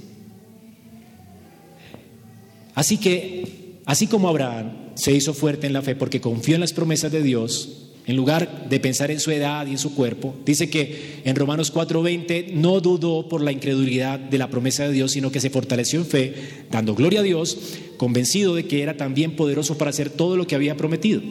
[2.78, 6.74] Así que, así como Abraham se hizo fuerte en la fe porque confió en las
[6.74, 7.70] promesas de Dios,
[8.06, 11.74] en lugar de pensar en su edad y en su cuerpo, dice que en Romanos
[11.74, 16.00] 4:20 no dudó por la incredulidad de la promesa de Dios, sino que se fortaleció
[16.00, 16.36] en fe,
[16.70, 17.58] dando gloria a Dios,
[17.98, 21.24] convencido de que era también poderoso para hacer todo lo que había prometido.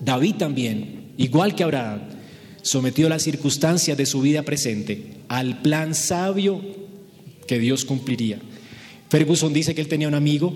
[0.00, 2.00] David también, igual que Abraham,
[2.62, 6.62] sometió las circunstancias de su vida presente al plan sabio
[7.46, 8.38] que Dios cumpliría.
[9.12, 10.54] Ferguson dice que él tenía un amigo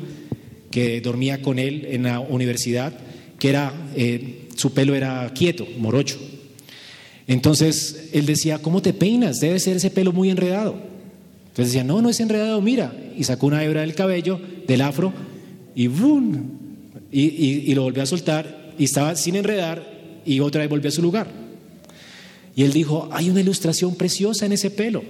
[0.71, 2.99] que dormía con él en la universidad,
[3.39, 3.75] que era...
[3.95, 6.17] Eh, su pelo era quieto, morocho.
[7.27, 9.41] Entonces él decía, ¿cómo te peinas?
[9.41, 10.79] Debe ser ese pelo muy enredado.
[11.49, 12.97] Entonces decía, no, no es enredado, mira.
[13.15, 15.13] Y sacó una hebra del cabello, del afro,
[15.75, 16.53] y ¡boom!
[17.13, 21.03] Y, lo volvió a soltar, y estaba sin enredar, y otra vez volvió a su
[21.03, 21.29] lugar.
[22.55, 25.03] Y él dijo, hay una ilustración preciosa en ese pelo.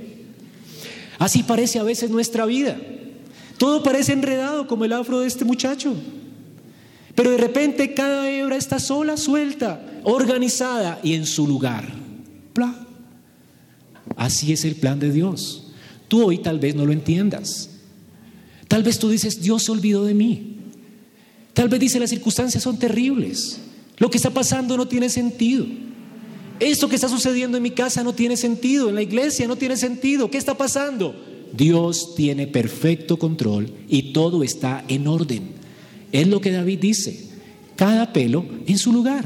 [1.20, 2.76] Así parece a veces nuestra vida.
[3.59, 5.94] Todo parece enredado como el afro de este muchacho.
[7.14, 12.07] Pero de repente cada hebra está sola, suelta, organizada y en su lugar.
[14.16, 15.64] Así es el plan de Dios.
[16.09, 17.70] Tú hoy tal vez no lo entiendas.
[18.68, 20.57] Tal vez tú dices, Dios se olvidó de mí.
[21.52, 23.61] Tal vez dice, las circunstancias son terribles.
[23.98, 25.66] Lo que está pasando no tiene sentido.
[26.61, 29.76] Esto que está sucediendo en mi casa no tiene sentido, en la iglesia no tiene
[29.76, 30.30] sentido.
[30.30, 31.14] ¿Qué está pasando?
[31.57, 35.42] Dios tiene perfecto control y todo está en orden.
[36.12, 37.26] Es lo que David dice,
[37.76, 39.24] cada pelo en su lugar.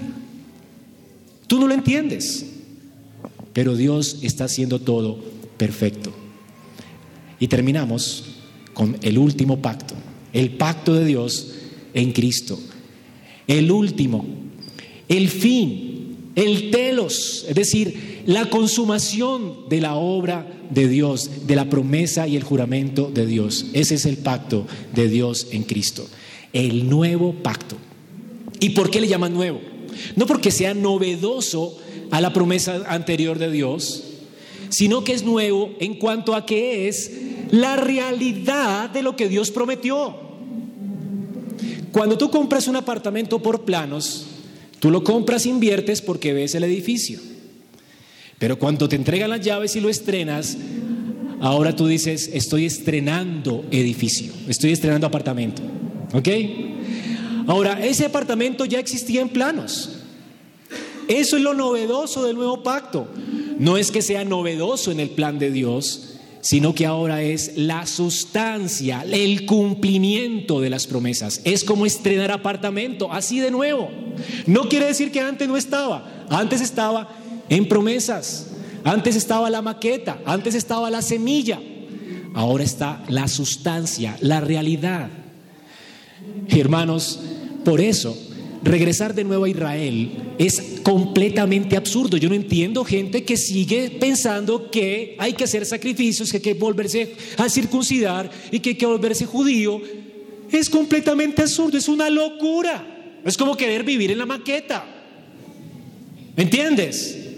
[1.47, 2.47] Tú no lo entiendes,
[3.53, 5.19] pero Dios está haciendo todo
[5.57, 6.13] perfecto.
[7.39, 8.25] Y terminamos
[8.75, 9.95] con el último pacto,
[10.33, 11.55] el pacto de Dios
[11.95, 12.59] en Cristo.
[13.47, 14.25] El último,
[15.09, 21.69] el fin, el telos, es decir, la consumación de la obra de Dios, de la
[21.69, 23.67] promesa y el juramento de Dios.
[23.73, 26.07] Ese es el pacto de Dios en Cristo
[26.53, 27.77] el nuevo pacto.
[28.59, 29.61] ¿Y por qué le llaman nuevo?
[30.17, 31.79] No porque sea novedoso
[32.11, 34.05] a la promesa anterior de Dios,
[34.69, 37.13] sino que es nuevo en cuanto a que es
[37.51, 40.15] la realidad de lo que Dios prometió.
[41.93, 44.27] Cuando tú compras un apartamento por planos,
[44.79, 47.19] tú lo compras, inviertes porque ves el edificio.
[48.41, 50.57] Pero cuando te entregan las llaves y lo estrenas,
[51.43, 55.61] ahora tú dices, estoy estrenando edificio, estoy estrenando apartamento.
[56.15, 56.29] ¿Ok?
[57.47, 59.91] Ahora, ese apartamento ya existía en planos.
[61.07, 63.09] Eso es lo novedoso del nuevo pacto.
[63.59, 67.87] No es que sea novedoso en el plan de Dios, sino que ahora es la
[67.87, 71.43] sustancia, el cumplimiento de las promesas.
[71.45, 73.91] Es como estrenar apartamento, así de nuevo.
[74.47, 76.25] No quiere decir que antes no estaba.
[76.31, 77.21] Antes estaba
[77.51, 78.47] en promesas.
[78.85, 80.21] Antes estaba la maqueta.
[80.25, 81.61] Antes estaba la semilla.
[82.33, 85.11] Ahora está la sustancia, la realidad.
[86.49, 87.21] Hermanos,
[87.65, 88.17] por eso
[88.63, 92.17] regresar de nuevo a Israel es completamente absurdo.
[92.17, 96.55] Yo no entiendo gente que sigue pensando que hay que hacer sacrificios, que hay que
[96.55, 99.81] volverse a circuncidar y que hay que volverse judío.
[100.53, 103.19] Es completamente absurdo, es una locura.
[103.25, 104.85] Es como querer vivir en la maqueta.
[106.37, 107.30] ¿Me entiendes?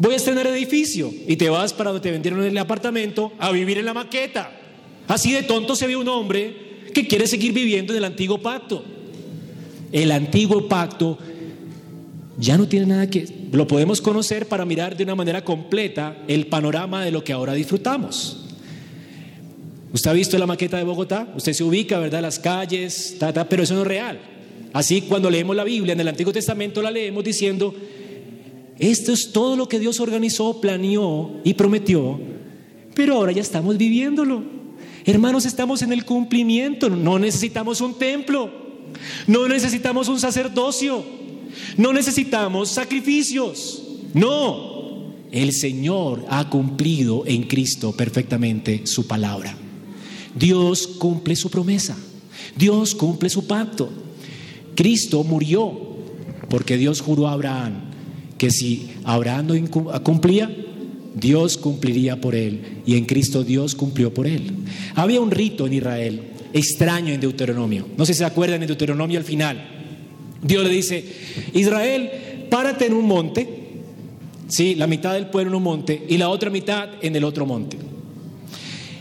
[0.00, 3.76] Voy a estrenar edificio y te vas para donde te vendieron el apartamento a vivir
[3.76, 4.50] en la maqueta.
[5.06, 8.82] Así de tonto se ve un hombre que quiere seguir viviendo en el antiguo pacto.
[9.92, 11.18] El antiguo pacto
[12.38, 13.28] ya no tiene nada que...
[13.52, 17.52] Lo podemos conocer para mirar de una manera completa el panorama de lo que ahora
[17.52, 18.46] disfrutamos.
[19.92, 22.22] Usted ha visto la maqueta de Bogotá, usted se ubica, ¿verdad?
[22.22, 23.18] Las calles,
[23.50, 24.18] pero eso no es real.
[24.72, 27.74] Así cuando leemos la Biblia en el Antiguo Testamento la leemos diciendo,
[28.80, 32.18] esto es todo lo que Dios organizó, planeó y prometió,
[32.94, 34.42] pero ahora ya estamos viviéndolo.
[35.04, 38.50] Hermanos, estamos en el cumplimiento, no necesitamos un templo,
[39.26, 41.04] no necesitamos un sacerdocio,
[41.76, 43.82] no necesitamos sacrificios,
[44.14, 49.54] no, el Señor ha cumplido en Cristo perfectamente su palabra.
[50.34, 51.98] Dios cumple su promesa,
[52.56, 53.90] Dios cumple su pacto.
[54.74, 55.78] Cristo murió
[56.48, 57.89] porque Dios juró a Abraham
[58.40, 60.50] que si Abraham no cumplía,
[61.14, 64.52] Dios cumpliría por él y en Cristo Dios cumplió por él.
[64.94, 66.22] Había un rito en Israel
[66.54, 67.86] extraño en Deuteronomio.
[67.98, 69.62] No sé si se acuerdan en Deuteronomio al final.
[70.42, 71.04] Dios le dice,
[71.52, 72.10] Israel,
[72.48, 73.46] párate en un monte,
[74.48, 77.44] sí, la mitad del pueblo en un monte y la otra mitad en el otro
[77.44, 77.76] monte.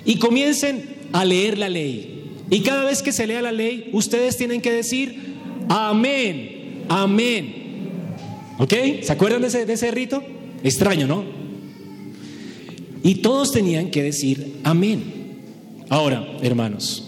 [0.04, 0.84] Y comiencen
[1.14, 2.26] a leer la ley.
[2.50, 5.38] Y cada vez que se lea la ley, ustedes tienen que decir,
[5.70, 7.59] amén, amén.
[8.60, 8.74] ¿Ok?
[9.02, 10.22] ¿Se acuerdan de ese, de ese rito?
[10.64, 11.24] Extraño, ¿no?
[13.02, 15.04] Y todos tenían que decir amén.
[15.88, 17.04] Ahora, hermanos,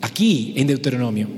[0.00, 1.28] aquí en Deuteronomio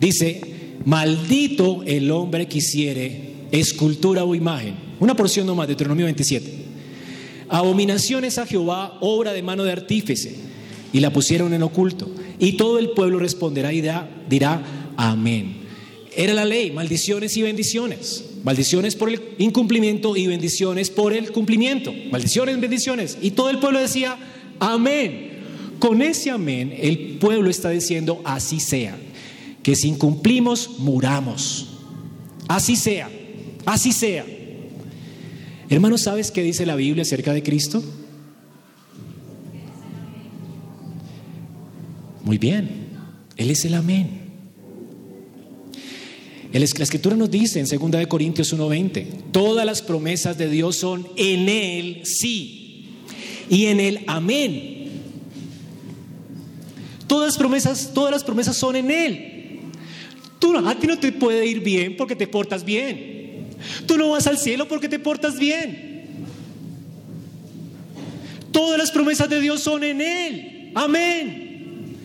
[0.00, 0.40] dice,
[0.84, 4.74] maldito el hombre que hiciere escultura o imagen.
[5.00, 6.60] Una porción nomás, Deuteronomio 27.
[7.48, 10.36] Abominaciones a Jehová, obra de mano de artífice,
[10.92, 12.08] y la pusieron en oculto.
[12.38, 13.82] Y todo el pueblo responderá y
[14.28, 15.59] dirá, amén.
[16.20, 18.26] Era la ley, maldiciones y bendiciones.
[18.44, 21.94] Maldiciones por el incumplimiento y bendiciones por el cumplimiento.
[22.10, 23.16] Maldiciones, bendiciones.
[23.22, 24.18] Y todo el pueblo decía,
[24.58, 25.30] amén.
[25.78, 28.98] Con ese amén, el pueblo está diciendo, así sea.
[29.62, 31.78] Que si incumplimos, muramos.
[32.48, 33.08] Así sea,
[33.64, 34.26] así sea.
[35.70, 37.82] Hermanos, ¿sabes qué dice la Biblia acerca de Cristo?
[42.24, 42.88] Muy bien,
[43.38, 44.19] Él es el amén.
[46.52, 51.06] La escritura nos dice en 2 de Corintios 1:20, todas las promesas de Dios son
[51.16, 52.86] en él sí
[53.48, 54.80] y en el amén.
[57.10, 59.60] Todas las promesas, todas las promesas son en Él.
[60.38, 63.48] Tú, a ti no te puede ir bien porque te portas bien.
[63.84, 66.04] Tú no vas al cielo porque te portas bien.
[68.52, 70.70] Todas las promesas de Dios son en Él.
[70.76, 71.96] Amén.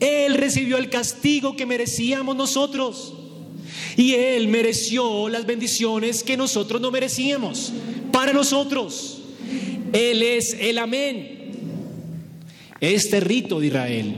[0.00, 3.12] Él recibió el castigo que merecíamos nosotros.
[3.96, 7.72] Y Él mereció las bendiciones que nosotros no merecíamos.
[8.12, 9.20] Para nosotros.
[9.92, 11.52] Él es el amén.
[12.80, 14.14] Este rito de Israel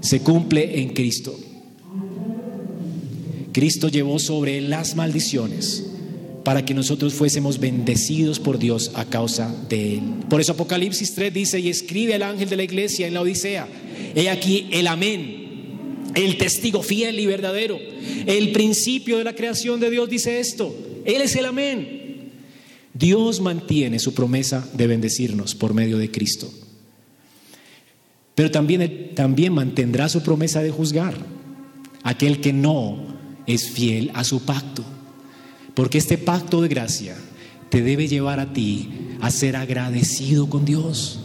[0.00, 1.38] se cumple en Cristo.
[3.52, 5.86] Cristo llevó sobre él las maldiciones
[6.44, 10.02] para que nosotros fuésemos bendecidos por Dios a causa de él.
[10.28, 13.68] Por eso Apocalipsis 3 dice, y escribe al ángel de la iglesia en la Odisea,
[14.14, 15.49] he aquí el amén,
[16.14, 17.78] el testigo fiel y verdadero,
[18.26, 21.98] el principio de la creación de Dios dice esto, Él es el amén.
[22.92, 26.50] Dios mantiene su promesa de bendecirnos por medio de Cristo
[28.40, 31.14] pero también, también mantendrá su promesa de juzgar
[32.02, 32.96] aquel que no
[33.46, 34.82] es fiel a su pacto.
[35.74, 37.14] Porque este pacto de gracia
[37.68, 38.88] te debe llevar a ti
[39.20, 41.20] a ser agradecido con Dios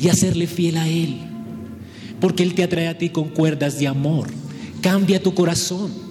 [0.00, 1.27] y a fiel a Él.
[2.20, 4.28] Porque Él te atrae a ti con cuerdas de amor.
[4.80, 6.08] Cambia tu corazón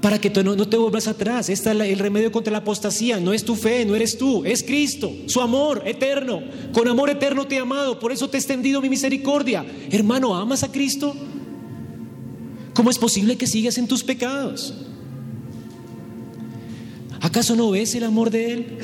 [0.00, 1.48] para que tú no, te vuelvas atrás.
[1.48, 3.20] Este es el remedio contra la apostasía.
[3.20, 6.42] No es tu fe, no eres tú, es Cristo, su amor eterno.
[6.72, 9.64] Con amor eterno te he amado, por eso te he extendido mi misericordia.
[9.90, 11.14] Hermano, ¿amas a Cristo?
[12.74, 14.74] ¿Cómo es posible que sigas en tus pecados?
[17.20, 18.78] ¿Acaso no ves el amor de Él?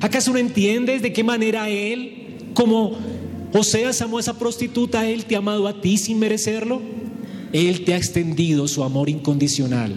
[0.00, 2.96] ¿Acaso no entiendes de qué manera Él, como
[3.52, 6.80] Oseas amó a esa prostituta, Él te ha amado a ti sin merecerlo?
[7.52, 9.96] Él te ha extendido su amor incondicional.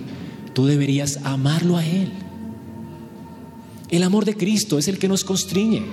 [0.54, 2.12] Tú deberías amarlo a Él.
[3.90, 5.84] El amor de Cristo es el que nos constriñe.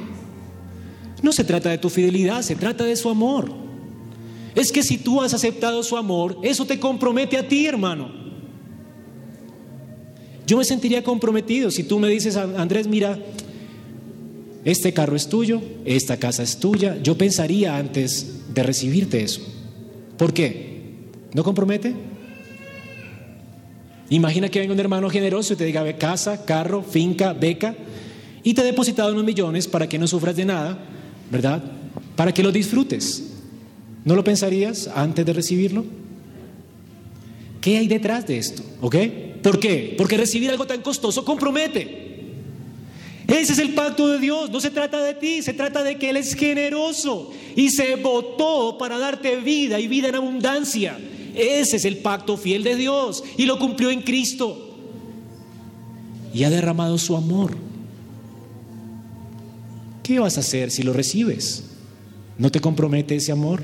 [1.21, 3.53] No se trata de tu fidelidad, se trata de su amor.
[4.55, 8.11] Es que si tú has aceptado su amor, eso te compromete a ti, hermano.
[10.47, 13.19] Yo me sentiría comprometido si tú me dices, Andrés, mira,
[14.65, 16.99] este carro es tuyo, esta casa es tuya.
[17.03, 19.41] Yo pensaría antes de recibirte eso.
[20.17, 20.69] ¿Por qué?
[21.33, 21.95] ¿No compromete?
[24.11, 27.77] Imagina que venga un hermano generoso y te diga casa, carro, finca, beca
[28.43, 30.79] y te ha depositado unos millones para que no sufras de nada,
[31.31, 31.63] ¿verdad?
[32.17, 33.25] Para que lo disfrutes.
[34.05, 35.85] ¿No lo pensarías antes de recibirlo?
[37.61, 38.63] ¿Qué hay detrás de esto?
[38.81, 38.97] ¿Ok?
[39.43, 39.95] ¿Por qué?
[39.99, 42.08] Porque recibir algo tan costoso compromete.
[43.29, 44.51] Ese es el pacto de Dios.
[44.51, 48.79] No se trata de ti, se trata de que Él es generoso y se votó
[48.79, 50.99] para darte vida y vida en abundancia.
[51.35, 54.65] Ese es el pacto fiel de Dios y lo cumplió en Cristo.
[56.33, 57.55] Y ha derramado su amor.
[60.03, 61.65] ¿Qué vas a hacer si lo recibes?
[62.39, 63.63] ¿No te compromete ese amor?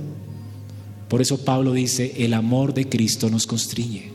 [1.09, 4.11] Por eso Pablo dice, el amor de Cristo nos constriñe.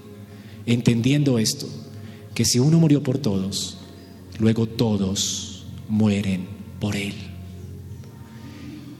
[0.67, 1.67] Entendiendo esto,
[2.35, 3.78] que si uno murió por todos,
[4.39, 6.47] luego todos mueren
[6.79, 7.13] por Él.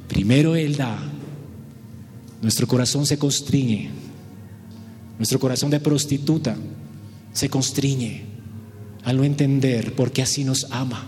[0.08, 1.00] Primero Él da,
[2.42, 3.90] nuestro corazón se constriñe
[5.20, 6.56] nuestro corazón de prostituta
[7.34, 8.24] se constriñe
[9.04, 11.08] al no entender por qué así nos ama.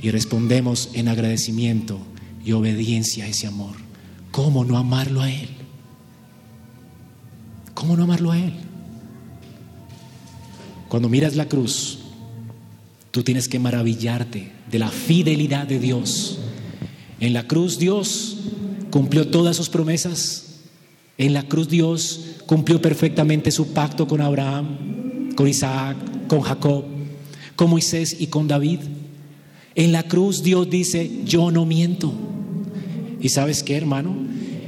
[0.00, 2.00] y respondemos en agradecimiento
[2.44, 3.76] y obediencia a ese amor.
[4.32, 5.48] ¿Cómo no amarlo a Él?
[7.72, 8.52] ¿Cómo no amarlo a Él?
[10.88, 12.00] Cuando miras la cruz,
[13.12, 16.38] tú tienes que maravillarte de la fidelidad de Dios.
[17.20, 18.38] En la cruz Dios
[18.90, 20.60] cumplió todas sus promesas.
[21.18, 25.96] En la cruz Dios cumplió perfectamente su pacto con Abraham, con Isaac,
[26.26, 26.84] con Jacob,
[27.54, 28.80] con Moisés y con David.
[29.74, 32.12] En la cruz Dios dice, yo no miento.
[33.20, 34.16] ¿Y sabes qué, hermano?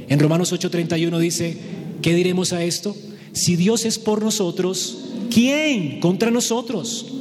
[0.07, 1.57] En Romanos 8:31 dice,
[2.03, 2.95] ¿qué diremos a esto?
[3.33, 4.99] Si Dios es por nosotros,
[5.31, 7.11] ¿quién contra nosotros?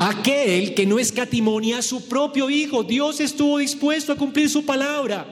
[0.00, 2.82] Aquel que no escatimonia a su propio Hijo.
[2.82, 5.26] Dios estuvo dispuesto a cumplir su palabra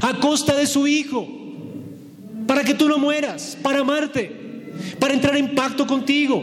[0.00, 1.24] a costa de su Hijo.
[2.48, 6.42] Para que tú no mueras, para amarte, para entrar en pacto contigo.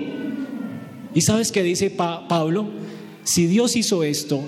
[1.13, 2.69] ¿Y sabes qué dice Pablo?
[3.25, 4.39] Si Dios hizo esto,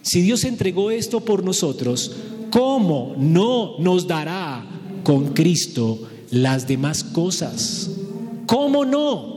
[0.00, 2.16] si Dios entregó esto por nosotros,
[2.50, 4.64] ¿cómo no nos dará
[5.04, 7.90] con Cristo las demás cosas?
[8.46, 9.35] ¿Cómo no?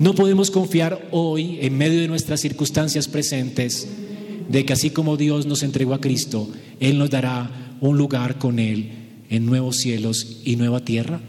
[0.00, 3.86] No podemos confiar hoy, en medio de nuestras circunstancias presentes,
[4.48, 6.48] de que así como Dios nos entregó a Cristo,
[6.80, 8.92] Él nos dará un lugar con Él
[9.28, 11.20] en nuevos cielos y nueva tierra.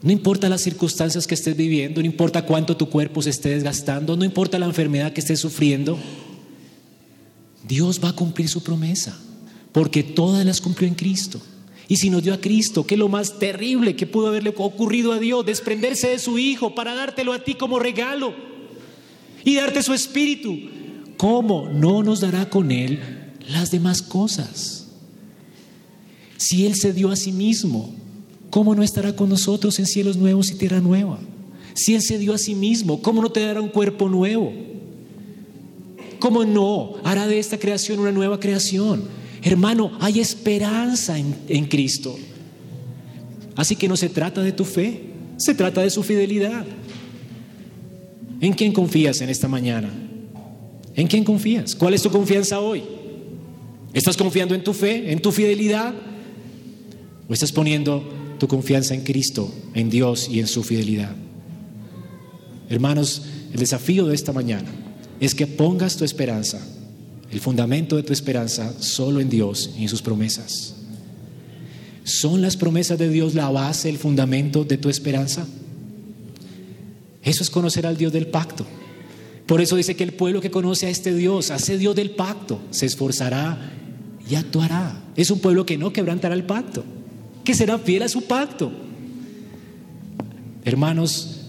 [0.00, 4.16] No importa las circunstancias que estés viviendo, no importa cuánto tu cuerpo se esté desgastando,
[4.16, 5.98] no importa la enfermedad que estés sufriendo,
[7.68, 9.20] Dios va a cumplir su promesa,
[9.72, 11.42] porque todas las cumplió en Cristo.
[11.92, 15.12] Y si nos dio a Cristo, ¿qué es lo más terrible que pudo haberle ocurrido
[15.12, 15.44] a Dios?
[15.44, 18.32] Desprenderse de su Hijo para dártelo a ti como regalo
[19.44, 20.56] y darte su espíritu.
[21.18, 22.98] ¿Cómo no nos dará con Él
[23.46, 24.86] las demás cosas?
[26.38, 27.94] Si Él se dio a sí mismo,
[28.48, 31.18] ¿cómo no estará con nosotros en cielos nuevos y tierra nueva?
[31.74, 34.50] Si Él se dio a sí mismo, ¿cómo no te dará un cuerpo nuevo?
[36.20, 39.20] ¿Cómo no hará de esta creación una nueva creación?
[39.42, 42.16] Hermano, hay esperanza en, en Cristo.
[43.56, 45.00] Así que no se trata de tu fe,
[45.36, 46.64] se trata de su fidelidad.
[48.40, 49.90] ¿En quién confías en esta mañana?
[50.94, 51.74] ¿En quién confías?
[51.74, 52.82] ¿Cuál es tu confianza hoy?
[53.92, 55.94] ¿Estás confiando en tu fe, en tu fidelidad?
[57.28, 61.14] ¿O estás poniendo tu confianza en Cristo, en Dios y en su fidelidad.
[62.68, 63.22] Hermanos,
[63.52, 64.68] el desafío de esta mañana
[65.20, 66.60] es que pongas tu esperanza,
[67.32, 70.74] el fundamento de tu esperanza, solo en Dios y en sus promesas.
[72.04, 75.46] ¿Son las promesas de Dios la base, el fundamento de tu esperanza?
[77.22, 78.66] Eso es conocer al Dios del pacto.
[79.46, 82.10] Por eso dice que el pueblo que conoce a este Dios, a ese Dios del
[82.10, 83.72] pacto, se esforzará
[84.28, 85.02] y actuará.
[85.16, 86.84] Es un pueblo que no quebrantará el pacto
[87.44, 88.70] que será fiel a su pacto.
[90.64, 91.40] Hermanos,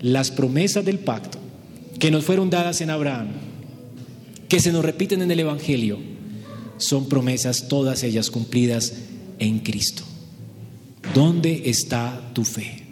[0.00, 1.38] las promesas del pacto
[1.98, 3.28] que nos fueron dadas en Abraham,
[4.48, 5.98] que se nos repiten en el Evangelio,
[6.78, 8.94] son promesas todas ellas cumplidas
[9.38, 10.04] en Cristo.
[11.14, 12.84] ¿Dónde está tu fe?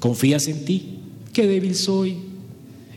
[0.00, 0.98] ¿Confías en ti?
[1.32, 2.16] Qué débil soy,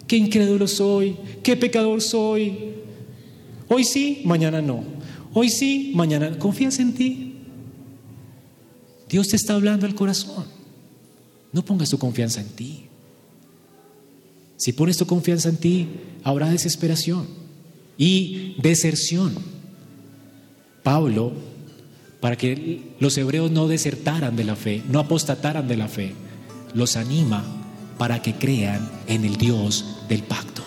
[0.07, 2.71] qué incrédulo soy, qué pecador soy.
[3.67, 4.83] Hoy sí, mañana no.
[5.33, 6.37] Hoy sí, mañana.
[6.37, 7.35] ¿Confías en ti?
[9.09, 10.45] Dios te está hablando al corazón.
[11.51, 12.85] No pongas tu confianza en ti.
[14.61, 15.87] Si pones tu confianza en ti,
[16.23, 17.25] habrá desesperación
[17.97, 19.33] y deserción.
[20.83, 21.31] Pablo,
[22.19, 26.13] para que los hebreos no desertaran de la fe, no apostataran de la fe,
[26.75, 27.43] los anima
[27.97, 30.61] para que crean en el Dios del pacto.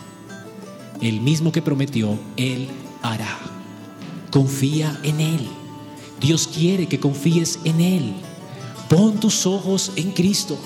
[1.00, 2.66] El mismo que prometió, Él
[3.00, 3.38] hará.
[4.32, 5.46] Confía en Él.
[6.20, 8.12] Dios quiere que confíes en Él.
[8.88, 10.58] Pon tus ojos en Cristo.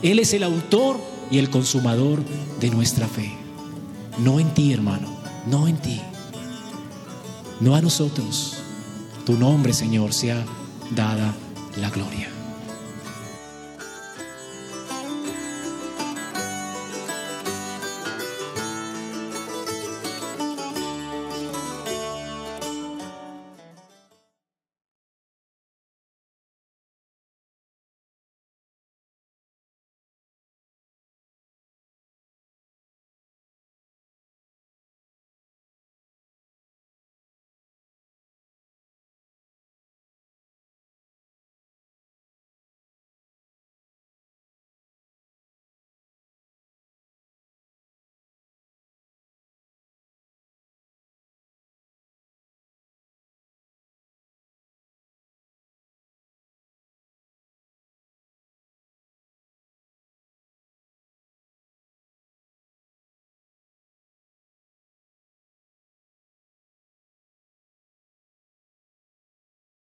[0.00, 2.22] Él es el autor y el consumador
[2.60, 3.32] de nuestra fe.
[4.18, 5.08] No en ti, hermano,
[5.46, 6.00] no en ti.
[7.58, 8.58] No a nosotros.
[9.24, 10.44] Tu nombre, Señor, sea
[10.94, 11.34] dada
[11.80, 12.28] la gloria.